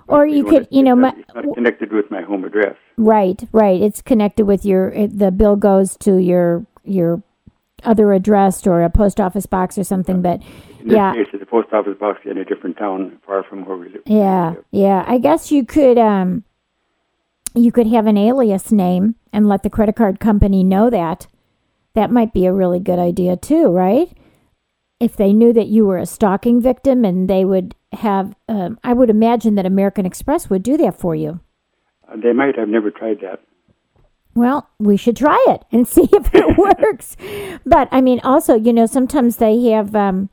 or 0.08 0.26
you 0.26 0.44
could, 0.44 0.66
you 0.70 0.82
know, 0.82 0.96
my, 0.96 1.14
it's 1.16 1.34
not 1.34 1.54
connected 1.54 1.92
with 1.92 2.10
my 2.10 2.22
home 2.22 2.44
address. 2.44 2.76
Right, 2.96 3.42
right. 3.52 3.80
It's 3.80 4.00
connected 4.00 4.46
with 4.46 4.64
your 4.64 4.90
the 5.06 5.30
bill 5.30 5.56
goes 5.56 5.96
to 5.98 6.16
your 6.16 6.66
your 6.82 7.22
other 7.84 8.12
address 8.12 8.66
or 8.66 8.82
a 8.82 8.90
post 8.90 9.20
office 9.20 9.46
box 9.46 9.78
or 9.78 9.84
something. 9.84 10.22
But 10.22 10.42
in 10.80 10.90
yeah, 10.90 11.14
case, 11.14 11.28
it's 11.32 11.42
a 11.42 11.46
post 11.46 11.72
office 11.72 11.96
box 11.98 12.20
in 12.24 12.38
a 12.38 12.44
different 12.44 12.78
town, 12.78 13.18
far 13.26 13.44
from 13.44 13.66
where 13.66 13.76
we 13.76 13.90
live. 13.90 14.02
Yeah, 14.06 14.54
yeah. 14.70 15.04
I 15.06 15.18
guess 15.18 15.52
you 15.52 15.64
could 15.64 15.98
um 15.98 16.44
you 17.54 17.70
could 17.70 17.86
have 17.88 18.06
an 18.06 18.16
alias 18.16 18.72
name 18.72 19.14
and 19.32 19.48
let 19.48 19.62
the 19.62 19.70
credit 19.70 19.96
card 19.96 20.20
company 20.20 20.64
know 20.64 20.90
that. 20.90 21.26
That 21.94 22.10
might 22.10 22.32
be 22.32 22.46
a 22.46 22.52
really 22.52 22.80
good 22.80 22.98
idea 22.98 23.36
too, 23.36 23.68
right? 23.68 24.10
If 25.00 25.16
they 25.16 25.32
knew 25.32 25.52
that 25.52 25.68
you 25.68 25.86
were 25.86 25.98
a 25.98 26.06
stalking 26.06 26.60
victim 26.60 27.04
and 27.04 27.28
they 27.28 27.44
would 27.44 27.74
have, 27.92 28.34
um, 28.48 28.78
I 28.84 28.92
would 28.92 29.10
imagine 29.10 29.54
that 29.56 29.66
American 29.66 30.06
Express 30.06 30.50
would 30.50 30.62
do 30.62 30.76
that 30.78 30.98
for 30.98 31.14
you. 31.14 31.40
Uh, 32.08 32.16
they 32.22 32.32
might. 32.32 32.58
I've 32.58 32.68
never 32.68 32.90
tried 32.90 33.20
that. 33.22 33.40
Well, 34.34 34.68
we 34.78 34.96
should 34.96 35.16
try 35.16 35.42
it 35.48 35.64
and 35.72 35.86
see 35.96 36.08
if 36.12 36.34
it 36.34 36.58
works. 36.82 37.16
But 37.64 37.88
I 37.90 38.00
mean, 38.00 38.20
also, 38.22 38.54
you 38.54 38.72
know, 38.72 38.86
sometimes 38.86 39.36
they 39.36 39.60
have, 39.70 39.94
um, 39.94 40.28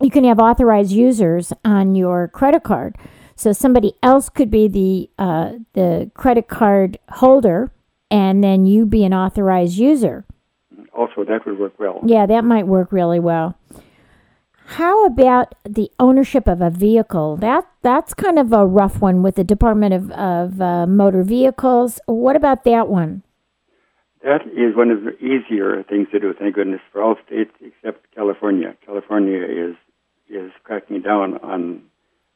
you 0.00 0.10
can 0.10 0.24
have 0.24 0.38
authorized 0.38 0.92
users 0.92 1.52
on 1.64 1.94
your 1.94 2.28
credit 2.28 2.62
card. 2.62 2.96
So 3.38 3.52
somebody 3.52 3.94
else 4.02 4.28
could 4.28 4.50
be 4.50 4.66
the 4.66 5.10
uh, 5.16 5.52
the 5.74 6.10
credit 6.14 6.48
card 6.48 6.98
holder, 7.08 7.72
and 8.10 8.42
then 8.42 8.66
you 8.66 8.84
be 8.84 9.04
an 9.04 9.14
authorized 9.14 9.78
user. 9.78 10.24
Also, 10.92 11.22
that 11.22 11.46
would 11.46 11.56
work 11.56 11.78
well. 11.78 12.00
Yeah, 12.04 12.26
that 12.26 12.44
might 12.44 12.66
work 12.66 12.90
really 12.90 13.20
well. 13.20 13.56
How 14.72 15.06
about 15.06 15.54
the 15.64 15.90
ownership 15.98 16.46
of 16.46 16.60
a 16.60 16.68
vehicle? 16.68 17.38
That 17.38 17.66
that's 17.80 18.12
kind 18.12 18.38
of 18.38 18.52
a 18.52 18.66
rough 18.66 19.00
one 19.00 19.22
with 19.22 19.36
the 19.36 19.42
Department 19.42 19.94
of, 19.94 20.10
of 20.10 20.60
uh, 20.60 20.86
Motor 20.86 21.22
Vehicles. 21.22 21.98
What 22.04 22.36
about 22.36 22.64
that 22.64 22.86
one? 22.86 23.22
That 24.22 24.42
is 24.46 24.76
one 24.76 24.90
of 24.90 25.04
the 25.04 25.16
easier 25.24 25.82
things 25.84 26.08
to 26.12 26.20
do. 26.20 26.34
Thank 26.38 26.54
goodness 26.54 26.82
for 26.92 27.02
all 27.02 27.16
states 27.26 27.50
except 27.62 28.14
California. 28.14 28.76
California 28.84 29.42
is 29.42 29.74
is 30.28 30.52
cracking 30.64 31.00
down 31.00 31.38
on 31.38 31.82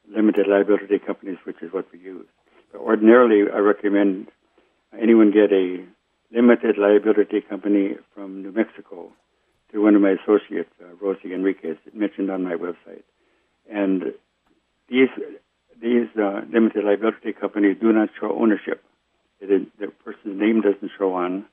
limited 0.09 0.47
liability 0.47 0.97
companies, 0.97 1.37
which 1.43 1.61
is 1.61 1.71
what 1.71 1.85
we 1.93 1.99
use. 1.99 2.25
But 2.71 2.81
ordinarily, 2.81 3.43
I 3.53 3.59
recommend 3.59 4.27
anyone 4.99 5.29
get 5.29 5.53
a 5.53 5.85
limited 6.33 6.79
liability 6.79 7.41
company 7.41 7.95
from 8.15 8.41
New 8.41 8.51
Mexico 8.51 9.11
through 9.73 9.83
one 9.83 9.95
of 9.95 10.01
my 10.03 10.11
associates, 10.11 10.69
uh, 10.79 10.93
Rosie 11.01 11.33
Enriquez, 11.33 11.77
mentioned 11.93 12.29
on 12.29 12.43
my 12.43 12.53
website. 12.53 13.01
And 13.69 14.13
these 14.87 15.09
these 15.81 16.07
uh, 16.15 16.41
limited 16.53 16.85
liability 16.85 17.33
companies 17.33 17.77
do 17.81 17.91
not 17.91 18.09
show 18.19 18.31
ownership. 18.39 18.83
The 19.41 19.65
person's 20.05 20.39
name 20.39 20.61
doesn't 20.61 20.91
show 20.97 21.13
on 21.13 21.45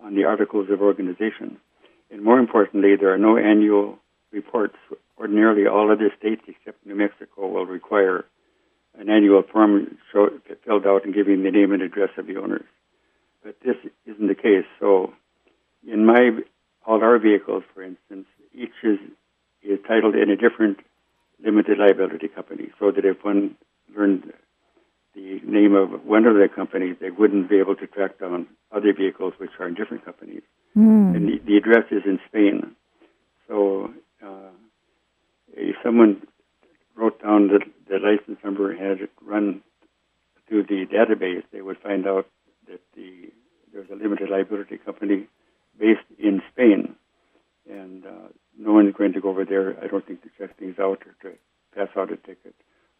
on 0.00 0.16
the 0.16 0.24
articles 0.24 0.68
of 0.68 0.82
organization. 0.82 1.58
And 2.10 2.22
more 2.22 2.40
importantly, 2.40 2.96
there 2.98 3.14
are 3.14 3.18
no 3.18 3.36
annual 3.36 3.98
reports. 4.32 4.76
Ordinarily, 5.16 5.66
all 5.66 5.92
other 5.92 6.10
states 6.18 6.42
except 6.48 6.84
New 6.84 6.96
Mexico 6.96 7.46
will 7.46 7.66
require 7.66 8.24
an 8.98 9.08
annual 9.08 9.42
form 9.42 9.98
show, 10.12 10.30
filled 10.64 10.86
out 10.86 11.04
and 11.04 11.14
giving 11.14 11.44
the 11.44 11.50
name 11.50 11.72
and 11.72 11.82
address 11.82 12.10
of 12.18 12.26
the 12.26 12.36
owners. 12.36 12.66
But 13.44 13.56
this 13.64 13.76
isn't 14.06 14.26
the 14.26 14.34
case. 14.34 14.66
So, 14.80 15.12
in 15.86 16.04
my 16.04 16.40
all 16.86 17.02
our 17.02 17.18
vehicles, 17.18 17.62
for 17.74 17.82
instance, 17.82 18.26
each 18.54 18.72
is, 18.82 18.98
is 19.62 19.78
titled 19.86 20.14
in 20.14 20.30
a 20.30 20.36
different 20.36 20.78
limited 21.42 21.78
liability 21.78 22.28
company, 22.28 22.70
so 22.78 22.90
that 22.90 23.04
if 23.04 23.22
one 23.24 23.56
learned 23.96 24.32
the 25.14 25.40
name 25.44 25.74
of 25.74 26.04
one 26.04 26.26
of 26.26 26.34
the 26.34 26.48
companies, 26.54 26.96
they 27.00 27.10
wouldn't 27.10 27.48
be 27.48 27.58
able 27.58 27.74
to 27.76 27.86
track 27.86 28.18
down 28.18 28.46
other 28.72 28.92
vehicles 28.92 29.34
which 29.38 29.50
are 29.58 29.66
in 29.66 29.74
different 29.74 30.04
companies. 30.04 30.42
Mm. 30.76 31.16
And 31.16 31.28
the, 31.28 31.38
the, 31.44 31.56
address 31.56 31.86
is 31.90 32.02
in 32.06 32.20
Spain. 32.28 32.76
So 33.48 33.92
uh, 34.24 34.52
if 35.52 35.76
someone 35.82 36.22
wrote 36.94 37.20
down 37.20 37.48
the, 37.48 37.60
the 37.88 37.98
license 37.98 38.38
number 38.44 38.70
and 38.70 38.80
had 38.80 39.00
it 39.00 39.10
run 39.20 39.62
through 40.48 40.64
the 40.64 40.86
database, 40.86 41.42
they 41.52 41.60
would 41.60 41.78
find 41.78 42.06
out 42.06 42.26
that 42.68 42.80
the 42.94 43.30
there's 43.72 43.88
a 43.90 43.94
limited 43.94 44.28
liability 44.28 44.78
company 44.78 45.28
based 45.78 46.06
in 46.18 46.42
Spain, 46.52 46.94
and 47.70 48.04
uh, 48.04 48.28
no 48.58 48.72
one's 48.72 48.94
going 48.94 49.12
to 49.12 49.20
go 49.20 49.30
over 49.30 49.44
there. 49.44 49.76
I 49.82 49.86
don't 49.86 50.06
think 50.06 50.22
to 50.22 50.30
check 50.38 50.58
things 50.58 50.78
out 50.78 51.02
or 51.06 51.14
to 51.22 51.36
pass 51.74 51.88
out 51.96 52.12
a 52.12 52.16
ticket 52.16 52.54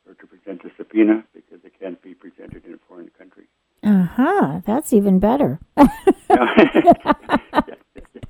or 0.06 0.14
to 0.14 0.26
present 0.26 0.64
a 0.64 0.70
subpoena 0.76 1.24
because 1.34 1.58
it 1.64 1.72
can't 1.78 2.00
be 2.02 2.14
presented 2.14 2.64
in 2.64 2.74
a 2.74 2.78
foreign 2.88 3.10
country. 3.18 3.44
Uh 3.82 4.04
huh. 4.04 4.60
That's 4.66 4.92
even 4.92 5.18
better. 5.18 5.58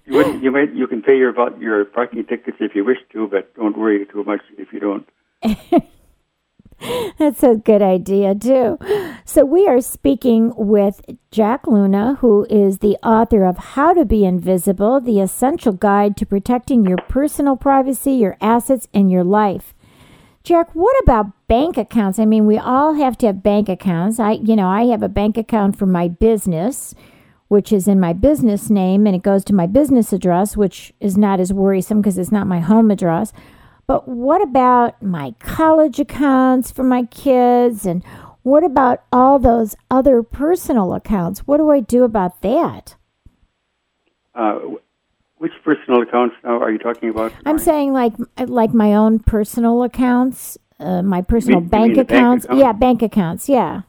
you, 0.06 0.38
you 0.40 0.50
might 0.50 0.72
you 0.74 0.86
can 0.86 1.02
pay 1.02 1.16
your 1.16 1.34
your 1.60 1.84
parking 1.84 2.24
tickets 2.24 2.58
if 2.60 2.74
you 2.74 2.84
wish 2.84 2.98
to, 3.12 3.26
but 3.28 3.54
don't 3.54 3.76
worry 3.76 4.06
too 4.06 4.24
much 4.24 4.42
if 4.58 4.72
you 4.72 4.80
don't. 4.80 5.08
That's 7.18 7.42
a 7.42 7.56
good 7.56 7.82
idea, 7.82 8.34
too. 8.34 8.78
So, 9.24 9.44
we 9.44 9.66
are 9.66 9.80
speaking 9.80 10.52
with 10.56 11.00
Jack 11.30 11.66
Luna, 11.66 12.16
who 12.20 12.46
is 12.48 12.78
the 12.78 12.96
author 13.02 13.44
of 13.44 13.58
How 13.58 13.92
to 13.92 14.04
Be 14.04 14.24
Invisible 14.24 15.00
The 15.00 15.20
Essential 15.20 15.72
Guide 15.72 16.16
to 16.16 16.26
Protecting 16.26 16.86
Your 16.86 16.98
Personal 17.08 17.56
Privacy, 17.56 18.12
Your 18.12 18.36
Assets, 18.40 18.88
and 18.94 19.10
Your 19.10 19.24
Life. 19.24 19.74
Jack, 20.42 20.74
what 20.74 20.96
about 21.02 21.46
bank 21.48 21.76
accounts? 21.76 22.18
I 22.18 22.24
mean, 22.24 22.46
we 22.46 22.56
all 22.56 22.94
have 22.94 23.18
to 23.18 23.26
have 23.26 23.42
bank 23.42 23.68
accounts. 23.68 24.18
I, 24.18 24.32
you 24.32 24.56
know, 24.56 24.68
I 24.68 24.86
have 24.86 25.02
a 25.02 25.08
bank 25.08 25.36
account 25.36 25.76
for 25.76 25.84
my 25.84 26.08
business, 26.08 26.94
which 27.48 27.72
is 27.72 27.86
in 27.86 28.00
my 28.00 28.14
business 28.14 28.70
name, 28.70 29.06
and 29.06 29.14
it 29.14 29.22
goes 29.22 29.44
to 29.44 29.54
my 29.54 29.66
business 29.66 30.14
address, 30.14 30.56
which 30.56 30.94
is 30.98 31.18
not 31.18 31.40
as 31.40 31.52
worrisome 31.52 32.00
because 32.00 32.16
it's 32.16 32.32
not 32.32 32.46
my 32.46 32.60
home 32.60 32.90
address. 32.90 33.34
But 33.86 34.08
what 34.08 34.42
about 34.42 35.02
my 35.02 35.34
college 35.40 35.98
accounts 35.98 36.70
for 36.70 36.84
my 36.84 37.04
kids? 37.04 37.86
And 37.86 38.04
what 38.42 38.64
about 38.64 39.02
all 39.12 39.38
those 39.38 39.74
other 39.90 40.22
personal 40.22 40.94
accounts? 40.94 41.40
What 41.40 41.58
do 41.58 41.70
I 41.70 41.80
do 41.80 42.04
about 42.04 42.40
that? 42.42 42.96
Uh, 44.34 44.60
which 45.38 45.52
personal 45.64 46.02
accounts 46.02 46.36
now 46.44 46.60
are 46.60 46.70
you 46.70 46.78
talking 46.78 47.08
about? 47.08 47.32
I'm 47.46 47.58
saying 47.58 47.92
like 47.92 48.12
like 48.46 48.72
my 48.74 48.94
own 48.94 49.18
personal 49.18 49.82
accounts, 49.82 50.58
uh, 50.78 51.02
my 51.02 51.22
personal 51.22 51.60
mean- 51.60 51.68
bank 51.68 51.94
the 51.96 52.04
bank 52.04 52.10
accounts. 52.10 52.44
account? 52.44 52.60
Yeah, 52.60 52.72
bank 52.72 53.02
accounts. 53.02 53.48
Yeah. 53.48 53.82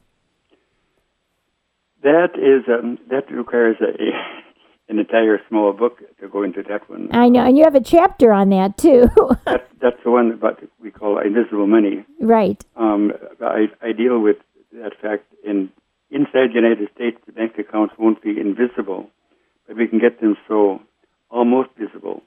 That 2.04 2.30
is 2.36 2.67
um, 2.67 2.97
that 3.10 3.30
requires 3.32 3.77
a, 3.82 3.91
an 4.91 4.99
entire 4.99 5.39
small 5.47 5.71
book 5.71 5.99
to 6.19 6.27
go 6.27 6.43
into 6.43 6.62
that 6.63 6.88
one. 6.89 7.08
I 7.13 7.30
know, 7.30 7.45
and 7.45 7.58
you 7.58 7.63
have 7.63 7.75
a 7.75 7.82
chapter 7.82 8.32
on 8.34 8.49
that 8.49 8.77
too. 8.77 9.10
That, 9.45 9.67
that's 9.82 10.04
the 10.04 10.12
one 10.12 10.32
about 10.32 10.62
we 10.80 10.91
call 10.91 11.17
invisible 11.17 11.65
money. 11.65 12.06
right. 12.19 12.63
Um, 12.75 13.13
I, 13.41 13.67
I 13.82 13.91
deal 13.93 14.19
with 14.19 14.38
that 14.73 14.93
fact 15.01 15.25
in 15.43 15.71
inside 16.12 16.49
the 16.51 16.56
United 16.56 16.89
States. 16.93 17.17
The 17.25 17.32
bank 17.32 17.58
accounts 17.58 17.95
won't 17.97 18.21
be 18.21 18.39
invisible, 18.39 19.10
but 19.67 19.77
we 19.77 19.88
can 19.88 19.99
get 19.99 20.21
them 20.21 20.38
so 20.47 20.82
almost 21.32 21.69
visible 21.77 22.21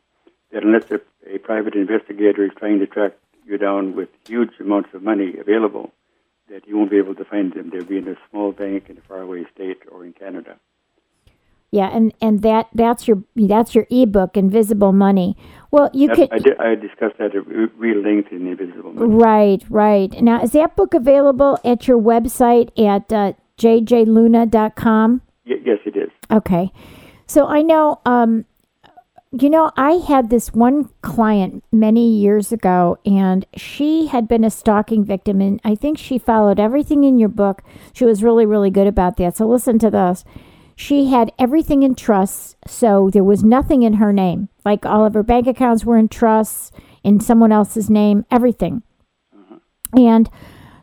that 0.52 0.64
unless 0.64 0.90
a, 0.90 1.00
a 1.32 1.38
private 1.38 1.74
investigator 1.74 2.44
is 2.44 2.52
trying 2.58 2.80
to 2.80 2.86
track 2.86 3.12
you 3.46 3.58
down 3.58 3.94
with 3.94 4.08
huge 4.26 4.50
amounts 4.58 4.90
of 4.94 5.02
money 5.02 5.34
available, 5.38 5.92
that 6.50 6.66
you 6.66 6.76
won't 6.76 6.90
be 6.90 6.98
able 6.98 7.14
to 7.14 7.24
find 7.24 7.52
them. 7.52 7.70
They'll 7.70 7.84
be 7.84 7.98
in 7.98 8.08
a 8.08 8.16
small 8.30 8.52
bank 8.52 8.88
in 8.88 8.98
a 8.98 9.02
faraway 9.02 9.44
state 9.54 9.82
or 9.90 10.04
in 10.04 10.12
Canada. 10.14 10.56
Yeah, 11.74 11.90
and 11.92 12.14
and 12.20 12.40
that 12.42 12.68
that's 12.72 13.08
your 13.08 13.24
that's 13.34 13.74
your 13.74 13.88
ebook, 13.90 14.36
Invisible 14.36 14.92
Money. 14.92 15.36
Well, 15.72 15.90
you 15.92 16.06
That- 16.06 16.16
could 16.16 16.28
I, 16.32 16.38
did, 16.38 16.56
I 16.60 16.74
discussed 16.76 17.18
that 17.18 17.34
at 17.34 17.44
real 17.76 17.98
length 18.00 18.30
in 18.30 18.46
Invisible 18.46 18.92
Money. 18.92 19.12
right, 19.12 19.62
right. 19.68 20.22
Now, 20.22 20.40
is 20.40 20.52
that 20.52 20.76
book 20.76 20.94
available 20.94 21.58
at 21.64 21.88
your 21.88 21.98
website 22.00 22.68
at 22.78 23.12
uh, 23.12 23.32
jjluna.com? 23.58 25.20
Y- 25.48 25.56
yes, 25.64 25.78
it 25.84 25.96
is. 25.96 26.10
Okay. 26.30 26.70
So 27.26 27.48
I 27.48 27.62
know, 27.62 28.00
um, 28.06 28.44
you 29.32 29.50
know, 29.50 29.72
I 29.76 29.94
had 29.94 30.30
this 30.30 30.52
one 30.54 30.90
client 31.02 31.64
many 31.72 32.08
years 32.08 32.52
ago, 32.52 32.98
and 33.04 33.44
she 33.56 34.06
had 34.06 34.28
been 34.28 34.44
a 34.44 34.50
stalking 34.50 35.04
victim, 35.04 35.40
and 35.40 35.60
I 35.64 35.74
think 35.74 35.98
she 35.98 36.18
followed 36.18 36.60
everything 36.60 37.02
in 37.02 37.18
your 37.18 37.28
book. 37.30 37.62
She 37.92 38.04
was 38.04 38.22
really, 38.22 38.46
really 38.46 38.70
good 38.70 38.86
about 38.86 39.16
that. 39.16 39.36
So 39.36 39.48
listen 39.48 39.80
to 39.80 39.90
this. 39.90 40.24
She 40.76 41.06
had 41.06 41.32
everything 41.38 41.82
in 41.82 41.94
trusts, 41.94 42.56
so 42.66 43.10
there 43.10 43.24
was 43.24 43.44
nothing 43.44 43.82
in 43.82 43.94
her 43.94 44.12
name. 44.12 44.48
Like 44.64 44.84
all 44.84 45.04
of 45.04 45.14
her 45.14 45.22
bank 45.22 45.46
accounts 45.46 45.84
were 45.84 45.96
in 45.96 46.08
trusts, 46.08 46.72
in 47.02 47.20
someone 47.20 47.52
else's 47.52 47.88
name, 47.88 48.24
everything. 48.30 48.82
And 49.92 50.28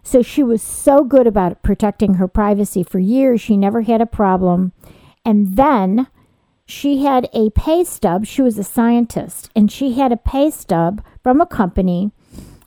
so 0.04 0.22
she 0.22 0.44
was 0.44 0.62
so 0.62 1.04
good 1.04 1.28
about 1.28 1.62
protecting 1.64 2.16
her 2.16 2.28
privacy 2.28 2.84
for 2.84 3.00
years. 3.00 3.42
She 3.42 3.58
never 3.58 3.82
had 3.82 4.02
a 4.02 4.06
problem. 4.06 4.72
And 5.26 5.56
then 5.58 6.08
she 6.66 7.04
had 7.04 7.30
a 7.34 7.50
pay 7.52 7.84
stub. 7.84 8.26
She 8.26 8.42
was 8.42 8.58
a 8.58 8.64
scientist, 8.64 9.50
and 9.56 9.72
she 9.72 9.94
had 9.94 10.12
a 10.12 10.18
pay 10.18 10.50
stub 10.50 11.04
from 11.22 11.42
a 11.42 11.46
company 11.46 12.12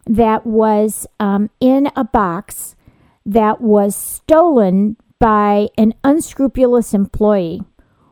that 0.06 0.46
was 0.46 1.06
um, 1.18 1.50
in 1.58 1.90
a 1.96 2.04
box 2.04 2.76
that 3.24 3.60
was 3.62 3.96
stolen 3.96 4.96
by 5.24 5.70
an 5.78 5.94
unscrupulous 6.04 6.92
employee 6.92 7.62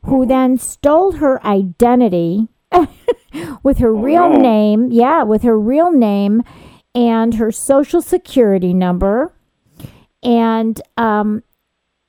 who 0.07 0.25
then 0.25 0.57
stole 0.57 1.13
her 1.13 1.45
identity 1.45 2.49
with 3.63 3.77
her 3.77 3.95
real 3.95 4.31
name. 4.31 4.91
Yeah, 4.91 5.23
with 5.23 5.43
her 5.43 5.61
real 5.61 5.93
name 5.93 6.43
and 6.95 7.35
her 7.35 7.53
social 7.53 8.01
security 8.01 8.73
number. 8.73 9.35
And 10.23 10.81
um, 10.97 11.43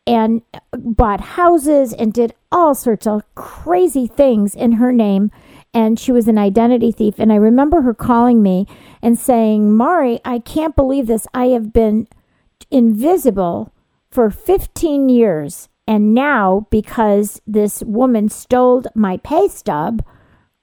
and 0.08 0.42
bought 0.72 1.20
houses 1.20 1.92
and 1.92 2.14
did 2.14 2.34
all 2.50 2.74
sorts 2.74 3.06
of 3.06 3.24
crazy 3.36 4.08
things 4.08 4.56
in 4.56 4.74
her 4.74 4.94
name. 4.94 5.32
And 5.74 6.00
she 6.00 6.14
was 6.14 6.30
an 6.30 6.38
identity 6.38 6.94
thief. 6.94 7.16
And 7.18 7.34
I 7.34 7.36
remember 7.36 7.82
her 7.82 7.94
calling 7.94 8.42
me 8.42 8.68
and 9.02 9.20
saying, 9.20 9.76
Mari, 9.76 10.22
I 10.24 10.40
can't 10.40 10.78
believe 10.78 11.08
this. 11.08 11.28
I 11.34 11.48
have 11.48 11.74
been 11.74 12.08
invisible 12.72 13.74
for 14.14 14.30
15 14.30 15.10
years. 15.10 15.70
And 15.88 16.14
now, 16.14 16.68
because 16.70 17.42
this 17.46 17.82
woman 17.84 18.30
stole 18.30 18.84
my 18.96 19.18
pay 19.18 19.48
stub, 19.50 20.06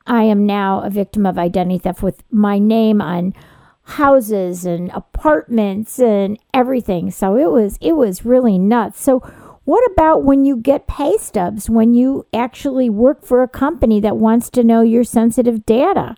I 0.07 0.23
am 0.23 0.47
now 0.47 0.81
a 0.81 0.89
victim 0.91 1.27
of 1.27 1.37
identity 1.39 1.79
theft 1.79 2.03
with 2.03 2.23
my 2.31 2.59
name 2.59 3.03
on 3.03 3.35
houses 3.83 4.65
and 4.65 4.91
apartments 4.91 5.99
and 5.99 6.39
everything. 6.55 7.11
So 7.11 7.37
it 7.37 7.51
was 7.51 7.77
it 7.81 7.93
was 7.93 8.25
really 8.25 8.59
nuts. 8.59 9.03
So 9.03 9.19
what 9.65 9.85
about 9.93 10.23
when 10.23 10.45
you 10.45 10.57
get 10.57 10.87
pay 10.87 11.19
stubs 11.19 11.69
when 11.69 11.93
you 11.95 12.27
actually 12.33 12.89
work 12.89 13.25
for 13.25 13.43
a 13.43 13.49
company 13.49 14.01
that 14.01 14.17
wants 14.17 14.49
to 14.51 14.65
know 14.65 14.81
your 14.81 15.05
sensitive 15.05 15.67
data? 15.67 16.15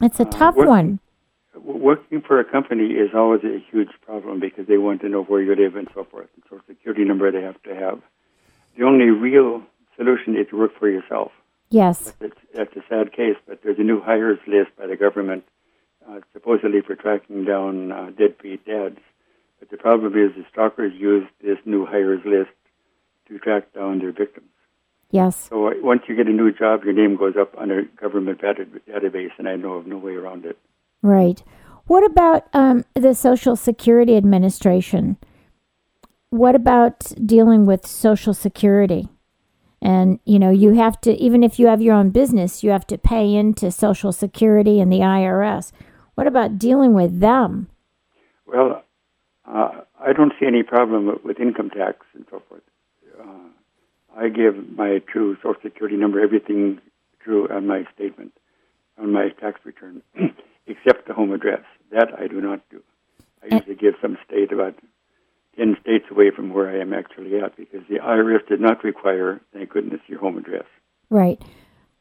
It's 0.00 0.20
a 0.20 0.26
uh, 0.26 0.30
tough 0.30 0.56
what- 0.56 0.68
one. 0.68 1.00
Working 1.64 2.22
for 2.26 2.40
a 2.40 2.44
company 2.44 2.94
is 2.94 3.10
always 3.14 3.42
a 3.44 3.62
huge 3.70 3.90
problem 4.04 4.40
because 4.40 4.66
they 4.66 4.78
want 4.78 5.00
to 5.02 5.08
know 5.08 5.22
where 5.22 5.40
you 5.40 5.54
live 5.54 5.76
and 5.76 5.88
so 5.94 6.04
forth. 6.04 6.28
And 6.34 6.42
social 6.44 6.64
security 6.66 7.04
number 7.04 7.30
they 7.30 7.42
have 7.42 7.62
to 7.62 7.74
have. 7.74 8.00
The 8.76 8.84
only 8.84 9.10
real 9.10 9.62
solution 9.96 10.36
is 10.36 10.48
to 10.50 10.58
work 10.58 10.72
for 10.78 10.88
yourself. 10.88 11.30
Yes. 11.70 12.14
It's, 12.20 12.36
that's 12.54 12.74
a 12.76 12.82
sad 12.88 13.12
case, 13.12 13.36
but 13.46 13.60
there's 13.62 13.78
a 13.78 13.82
new 13.82 14.00
hires 14.00 14.40
list 14.46 14.70
by 14.76 14.86
the 14.86 14.96
government, 14.96 15.44
uh, 16.08 16.20
supposedly 16.32 16.80
for 16.80 16.96
tracking 16.96 17.44
down 17.44 17.92
uh, 17.92 18.10
deadbeat 18.10 18.66
dads. 18.66 18.98
But 19.60 19.70
the 19.70 19.76
problem 19.76 20.14
is 20.14 20.34
the 20.34 20.44
stalkers 20.50 20.92
use 20.94 21.28
this 21.42 21.58
new 21.64 21.86
hires 21.86 22.22
list 22.24 22.50
to 23.28 23.38
track 23.38 23.72
down 23.72 24.00
their 24.00 24.12
victims. 24.12 24.48
Yes. 25.12 25.48
So 25.48 25.72
once 25.80 26.02
you 26.08 26.16
get 26.16 26.26
a 26.26 26.32
new 26.32 26.50
job, 26.50 26.84
your 26.84 26.94
name 26.94 27.16
goes 27.16 27.34
up 27.40 27.56
on 27.56 27.70
a 27.70 27.84
government 28.00 28.40
database, 28.40 29.30
and 29.38 29.48
I 29.48 29.56
know 29.56 29.74
of 29.74 29.86
no 29.86 29.98
way 29.98 30.14
around 30.14 30.44
it. 30.44 30.58
Right. 31.02 31.42
What 31.86 32.04
about 32.04 32.46
um, 32.52 32.84
the 32.94 33.14
Social 33.14 33.56
Security 33.56 34.16
Administration? 34.16 35.16
What 36.30 36.54
about 36.54 37.12
dealing 37.26 37.66
with 37.66 37.86
Social 37.86 38.32
Security? 38.32 39.08
And, 39.82 40.20
you 40.24 40.38
know, 40.38 40.50
you 40.50 40.74
have 40.74 41.00
to, 41.00 41.12
even 41.14 41.42
if 41.42 41.58
you 41.58 41.66
have 41.66 41.82
your 41.82 41.94
own 41.94 42.10
business, 42.10 42.62
you 42.62 42.70
have 42.70 42.86
to 42.86 42.96
pay 42.96 43.34
into 43.34 43.72
Social 43.72 44.12
Security 44.12 44.80
and 44.80 44.92
the 44.92 45.00
IRS. 45.00 45.72
What 46.14 46.28
about 46.28 46.56
dealing 46.56 46.94
with 46.94 47.18
them? 47.18 47.68
Well, 48.46 48.84
uh, 49.44 49.70
I 50.00 50.12
don't 50.12 50.32
see 50.38 50.46
any 50.46 50.62
problem 50.62 51.18
with 51.24 51.40
income 51.40 51.70
tax 51.70 52.06
and 52.14 52.24
so 52.30 52.42
forth. 52.48 52.62
Uh, 53.20 53.48
I 54.16 54.28
give 54.28 54.54
my 54.76 55.00
true 55.10 55.36
Social 55.42 55.60
Security 55.62 55.96
number, 55.96 56.20
everything 56.20 56.80
true 57.20 57.48
on 57.48 57.66
my 57.66 57.84
statement, 57.94 58.32
on 58.98 59.12
my 59.12 59.30
tax 59.40 59.60
return, 59.64 60.02
except 60.66 61.06
the 61.06 61.14
home 61.14 61.32
address. 61.32 61.62
That 61.90 62.08
I 62.18 62.26
do 62.26 62.40
not 62.40 62.60
do. 62.70 62.82
I 63.42 63.56
usually 63.56 63.74
give 63.74 63.94
some 64.00 64.16
state 64.26 64.52
about 64.52 64.74
10 65.56 65.76
states 65.80 66.06
away 66.10 66.30
from 66.34 66.52
where 66.52 66.68
I 66.70 66.80
am 66.80 66.92
actually 66.92 67.38
at 67.38 67.56
because 67.56 67.82
the 67.88 67.96
IRS 67.96 68.46
did 68.48 68.60
not 68.60 68.84
require, 68.84 69.40
thank 69.52 69.70
goodness, 69.70 70.00
your 70.06 70.20
home 70.20 70.38
address. 70.38 70.64
Right. 71.10 71.42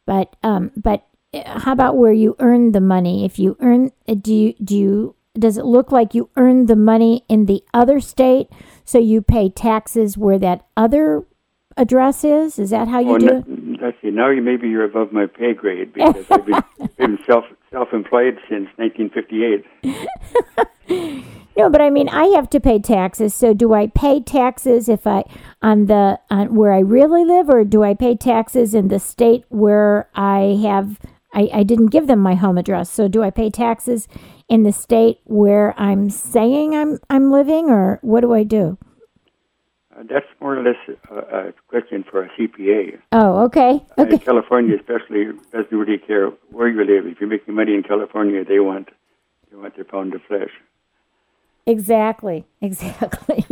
But, 0.06 0.36
um, 0.44 0.72
but 0.76 1.08
uh, 1.34 1.60
how 1.60 1.74
about 1.74 1.98
where 1.98 2.14
you 2.14 2.36
earn 2.40 2.72
the 2.72 2.82
money? 2.82 3.26
If 3.26 3.40
you 3.40 3.58
earn, 3.60 3.92
uh, 4.08 4.14
do 4.14 4.34
you, 4.34 4.54
do 4.64 4.78
you, 4.78 5.16
does 5.38 5.58
it 5.58 5.66
look 5.66 5.92
like 5.92 6.14
you 6.14 6.30
earn 6.38 6.68
the 6.68 6.76
money 6.76 7.26
in 7.28 7.46
the 7.46 7.64
other 7.74 8.00
state 8.00 8.48
so 8.86 9.00
you 9.00 9.22
pay 9.22 9.50
taxes 9.50 10.18
where 10.18 10.40
that 10.40 10.66
other 10.78 11.26
address 11.76 12.24
is? 12.24 12.60
Is 12.60 12.70
that 12.70 12.88
how 12.88 13.00
you 13.00 13.16
oh, 13.16 13.18
do 13.18 13.38
it? 13.38 13.71
Let's 13.82 13.98
see. 14.02 14.12
Now 14.12 14.30
you 14.30 14.42
maybe 14.42 14.70
you're 14.70 14.86
above 14.86 15.12
my 15.12 15.26
pay 15.26 15.54
grade 15.54 15.94
because 15.94 16.26
I've 16.30 16.46
been, 16.46 16.64
been 16.98 17.20
self 17.26 17.46
self-employed 17.72 18.38
since 18.50 18.68
1958. 18.78 19.66
No, 21.58 21.70
but 21.70 21.82
I 21.82 21.90
mean, 21.90 22.08
I 22.08 22.28
have 22.28 22.50
to 22.52 22.60
pay 22.62 22.80
taxes. 22.80 23.36
So, 23.36 23.54
do 23.54 23.74
I 23.74 23.88
pay 23.88 24.22
taxes 24.22 24.88
if 24.88 25.06
I 25.06 25.24
on 25.62 25.88
the 25.88 26.20
on 26.30 26.56
where 26.56 26.72
I 26.72 26.80
really 26.80 27.26
live, 27.26 27.50
or 27.50 27.66
do 27.66 27.84
I 27.84 27.94
pay 27.94 28.16
taxes 28.16 28.74
in 28.74 28.88
the 28.88 29.00
state 29.00 29.44
where 29.50 30.10
I 30.16 30.60
have? 30.64 30.98
I, 31.34 31.50
I 31.54 31.64
didn't 31.64 31.88
give 31.88 32.08
them 32.08 32.20
my 32.20 32.36
home 32.36 32.58
address. 32.58 32.90
So, 32.90 33.10
do 33.10 33.22
I 33.22 33.32
pay 33.32 33.50
taxes 33.50 34.08
in 34.48 34.64
the 34.64 34.72
state 34.72 35.20
where 35.26 35.78
I'm 35.78 36.10
saying 36.10 36.74
I'm 36.74 37.00
I'm 37.10 37.32
living, 37.32 37.70
or 37.70 38.00
what 38.02 38.22
do 38.22 38.34
I 38.34 38.44
do? 38.44 38.78
Uh, 39.94 40.04
that's 40.10 40.26
more 40.40 40.58
or 40.58 40.64
less 40.64 40.78
a, 41.10 41.16
a 41.16 41.54
question 41.68 42.04
for 42.10 42.24
a 42.24 42.30
CPA. 42.30 43.00
Oh, 43.12 43.44
okay, 43.46 43.84
Uh, 43.98 44.04
okay, 44.04 44.18
California, 44.18 44.76
especially, 44.78 45.26
doesn't 45.52 45.78
really 45.78 45.98
care 45.98 46.30
where 46.50 46.70
you 46.70 46.80
live. 46.80 47.06
If 47.08 47.20
you're 47.20 47.30
making 47.30 47.56
money 47.56 47.74
in 47.74 47.84
California, 47.84 48.46
they 48.46 48.60
want 48.60 48.90
they 49.50 49.58
want 49.58 49.76
their 49.76 49.84
pound 49.86 50.14
of 50.14 50.22
flesh. 50.24 50.52
Exactly, 51.66 52.46
exactly. 52.62 53.46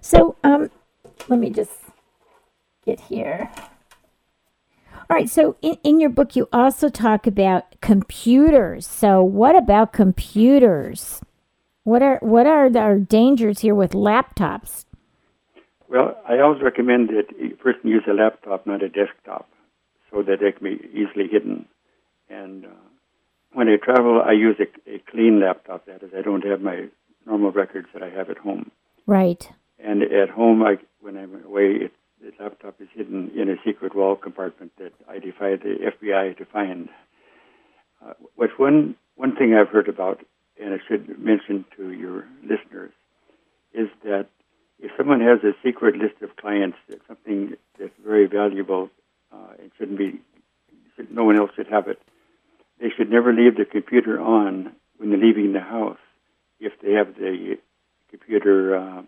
so, 0.00 0.36
um, 0.44 0.70
let 1.28 1.38
me 1.38 1.50
just 1.50 1.72
get 2.84 3.00
here. 3.00 3.50
All 5.08 5.16
right, 5.16 5.30
so 5.30 5.56
in, 5.62 5.78
in 5.84 6.00
your 6.00 6.10
book, 6.10 6.34
you 6.34 6.48
also 6.52 6.88
talk 6.88 7.26
about 7.26 7.80
computers. 7.80 8.86
So, 8.86 9.22
what 9.22 9.54
about 9.54 9.92
computers? 9.92 11.20
What 11.84 12.02
are 12.02 12.18
what 12.20 12.46
are 12.46 12.68
our 12.76 12.98
dangers 12.98 13.60
here 13.60 13.74
with 13.74 13.92
laptops? 13.92 14.85
Well, 15.88 16.16
I 16.28 16.40
always 16.40 16.62
recommend 16.62 17.10
that 17.10 17.26
a 17.40 17.54
person 17.56 17.90
use 17.90 18.04
a 18.08 18.12
laptop, 18.12 18.66
not 18.66 18.82
a 18.82 18.88
desktop, 18.88 19.48
so 20.10 20.22
that 20.22 20.38
they 20.40 20.52
can 20.52 20.64
be 20.64 20.88
easily 20.92 21.28
hidden. 21.30 21.66
And 22.28 22.64
uh, 22.64 22.68
when 23.52 23.68
I 23.68 23.76
travel, 23.76 24.22
I 24.24 24.32
use 24.32 24.56
a, 24.58 24.90
a 24.90 24.98
clean 25.10 25.40
laptop. 25.40 25.86
That 25.86 26.02
is, 26.02 26.10
I 26.16 26.22
don't 26.22 26.44
have 26.44 26.60
my 26.60 26.88
normal 27.24 27.52
records 27.52 27.88
that 27.92 28.02
I 28.02 28.10
have 28.10 28.30
at 28.30 28.38
home. 28.38 28.70
Right. 29.06 29.48
And 29.78 30.02
at 30.02 30.30
home, 30.30 30.62
I, 30.62 30.78
when 31.00 31.16
I'm 31.16 31.44
away, 31.44 31.76
it, 31.82 31.92
the 32.20 32.32
laptop 32.42 32.80
is 32.80 32.88
hidden 32.94 33.30
in 33.36 33.48
a 33.48 33.56
secret 33.64 33.94
wall 33.94 34.16
compartment 34.16 34.72
that 34.78 34.92
I 35.08 35.18
defy 35.18 35.56
the 35.56 35.92
FBI 35.94 36.36
to 36.38 36.44
find. 36.46 36.88
Uh, 38.04 38.14
what's 38.34 38.58
one 38.58 38.96
one 39.16 39.34
thing 39.34 39.54
I've 39.54 39.68
heard 39.68 39.88
about, 39.88 40.20
and 40.60 40.74
I 40.74 40.78
should 40.86 41.18
mention 41.18 41.64
to 41.76 41.92
your 41.92 42.26
listeners, 42.42 42.92
is 43.72 43.88
that 44.04 44.28
if 44.78 44.90
someone 44.96 45.20
has 45.20 45.42
a 45.42 45.52
secret 45.62 45.96
list 45.96 46.20
of 46.22 46.36
clients, 46.36 46.76
that's 46.88 47.06
something 47.06 47.54
that's 47.78 47.92
very 48.04 48.26
valuable 48.26 48.90
uh, 49.32 49.54
and 49.58 49.70
shouldn't 49.78 49.98
be, 49.98 50.20
should, 50.94 51.10
no 51.10 51.24
one 51.24 51.38
else 51.38 51.50
should 51.56 51.68
have 51.68 51.88
it. 51.88 52.00
They 52.80 52.90
should 52.94 53.10
never 53.10 53.32
leave 53.32 53.56
the 53.56 53.64
computer 53.64 54.20
on 54.20 54.72
when 54.98 55.10
they're 55.10 55.18
leaving 55.18 55.52
the 55.52 55.60
house 55.60 55.98
if 56.60 56.72
they 56.82 56.92
have 56.92 57.14
the 57.16 57.56
computer 58.10 58.76
uh, 58.76 59.02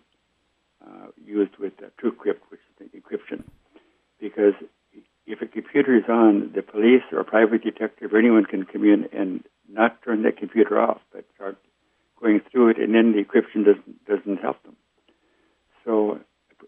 uh, 0.85 1.07
used 1.24 1.57
with 1.59 1.72
uh, 1.83 1.87
TrueCrypt, 2.02 2.40
which 2.50 2.61
is 2.61 2.90
the 2.92 2.98
encryption. 2.98 3.44
Because 4.20 4.54
if 5.26 5.42
a 5.42 5.46
computer 5.46 5.96
is 5.96 6.04
on, 6.09 6.52
the 6.54 6.62
police 6.62 7.02
or 7.12 7.20
a 7.20 7.24
private 7.24 7.62
detective 7.62 8.12
or 8.12 8.18
anyone 8.18 8.44
can 8.46 8.64
come 8.64 8.85
in 8.85 9.09
and 9.12 9.44
not 9.68 10.02
turn 10.02 10.22
that 10.22 10.38
computer 10.38 10.81
off, 10.81 11.00
but 11.12 11.24
start 11.35 11.59
going 12.20 12.40
through 12.50 12.70
it, 12.70 12.78
and 12.78 12.94
then 12.94 13.12
the 13.12 13.22
encryption 13.22 13.64
doesn't 13.64 14.04
doesn't 14.07 14.40
help 14.40 14.62
them. 14.62 14.76
So, 15.88 16.20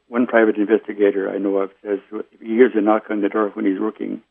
one 0.09 0.26
private 0.26 0.56
investigator 0.56 1.28
I 1.28 1.37
know 1.37 1.59
of 1.59 1.70
says 1.83 1.98
if 2.11 2.40
he 2.40 2.54
hears 2.54 2.72
a 2.74 2.80
knock 2.80 3.04
on 3.11 3.20
the 3.20 3.28
door 3.28 3.50
when 3.50 3.66
he's 3.66 3.78
working, 3.78 4.22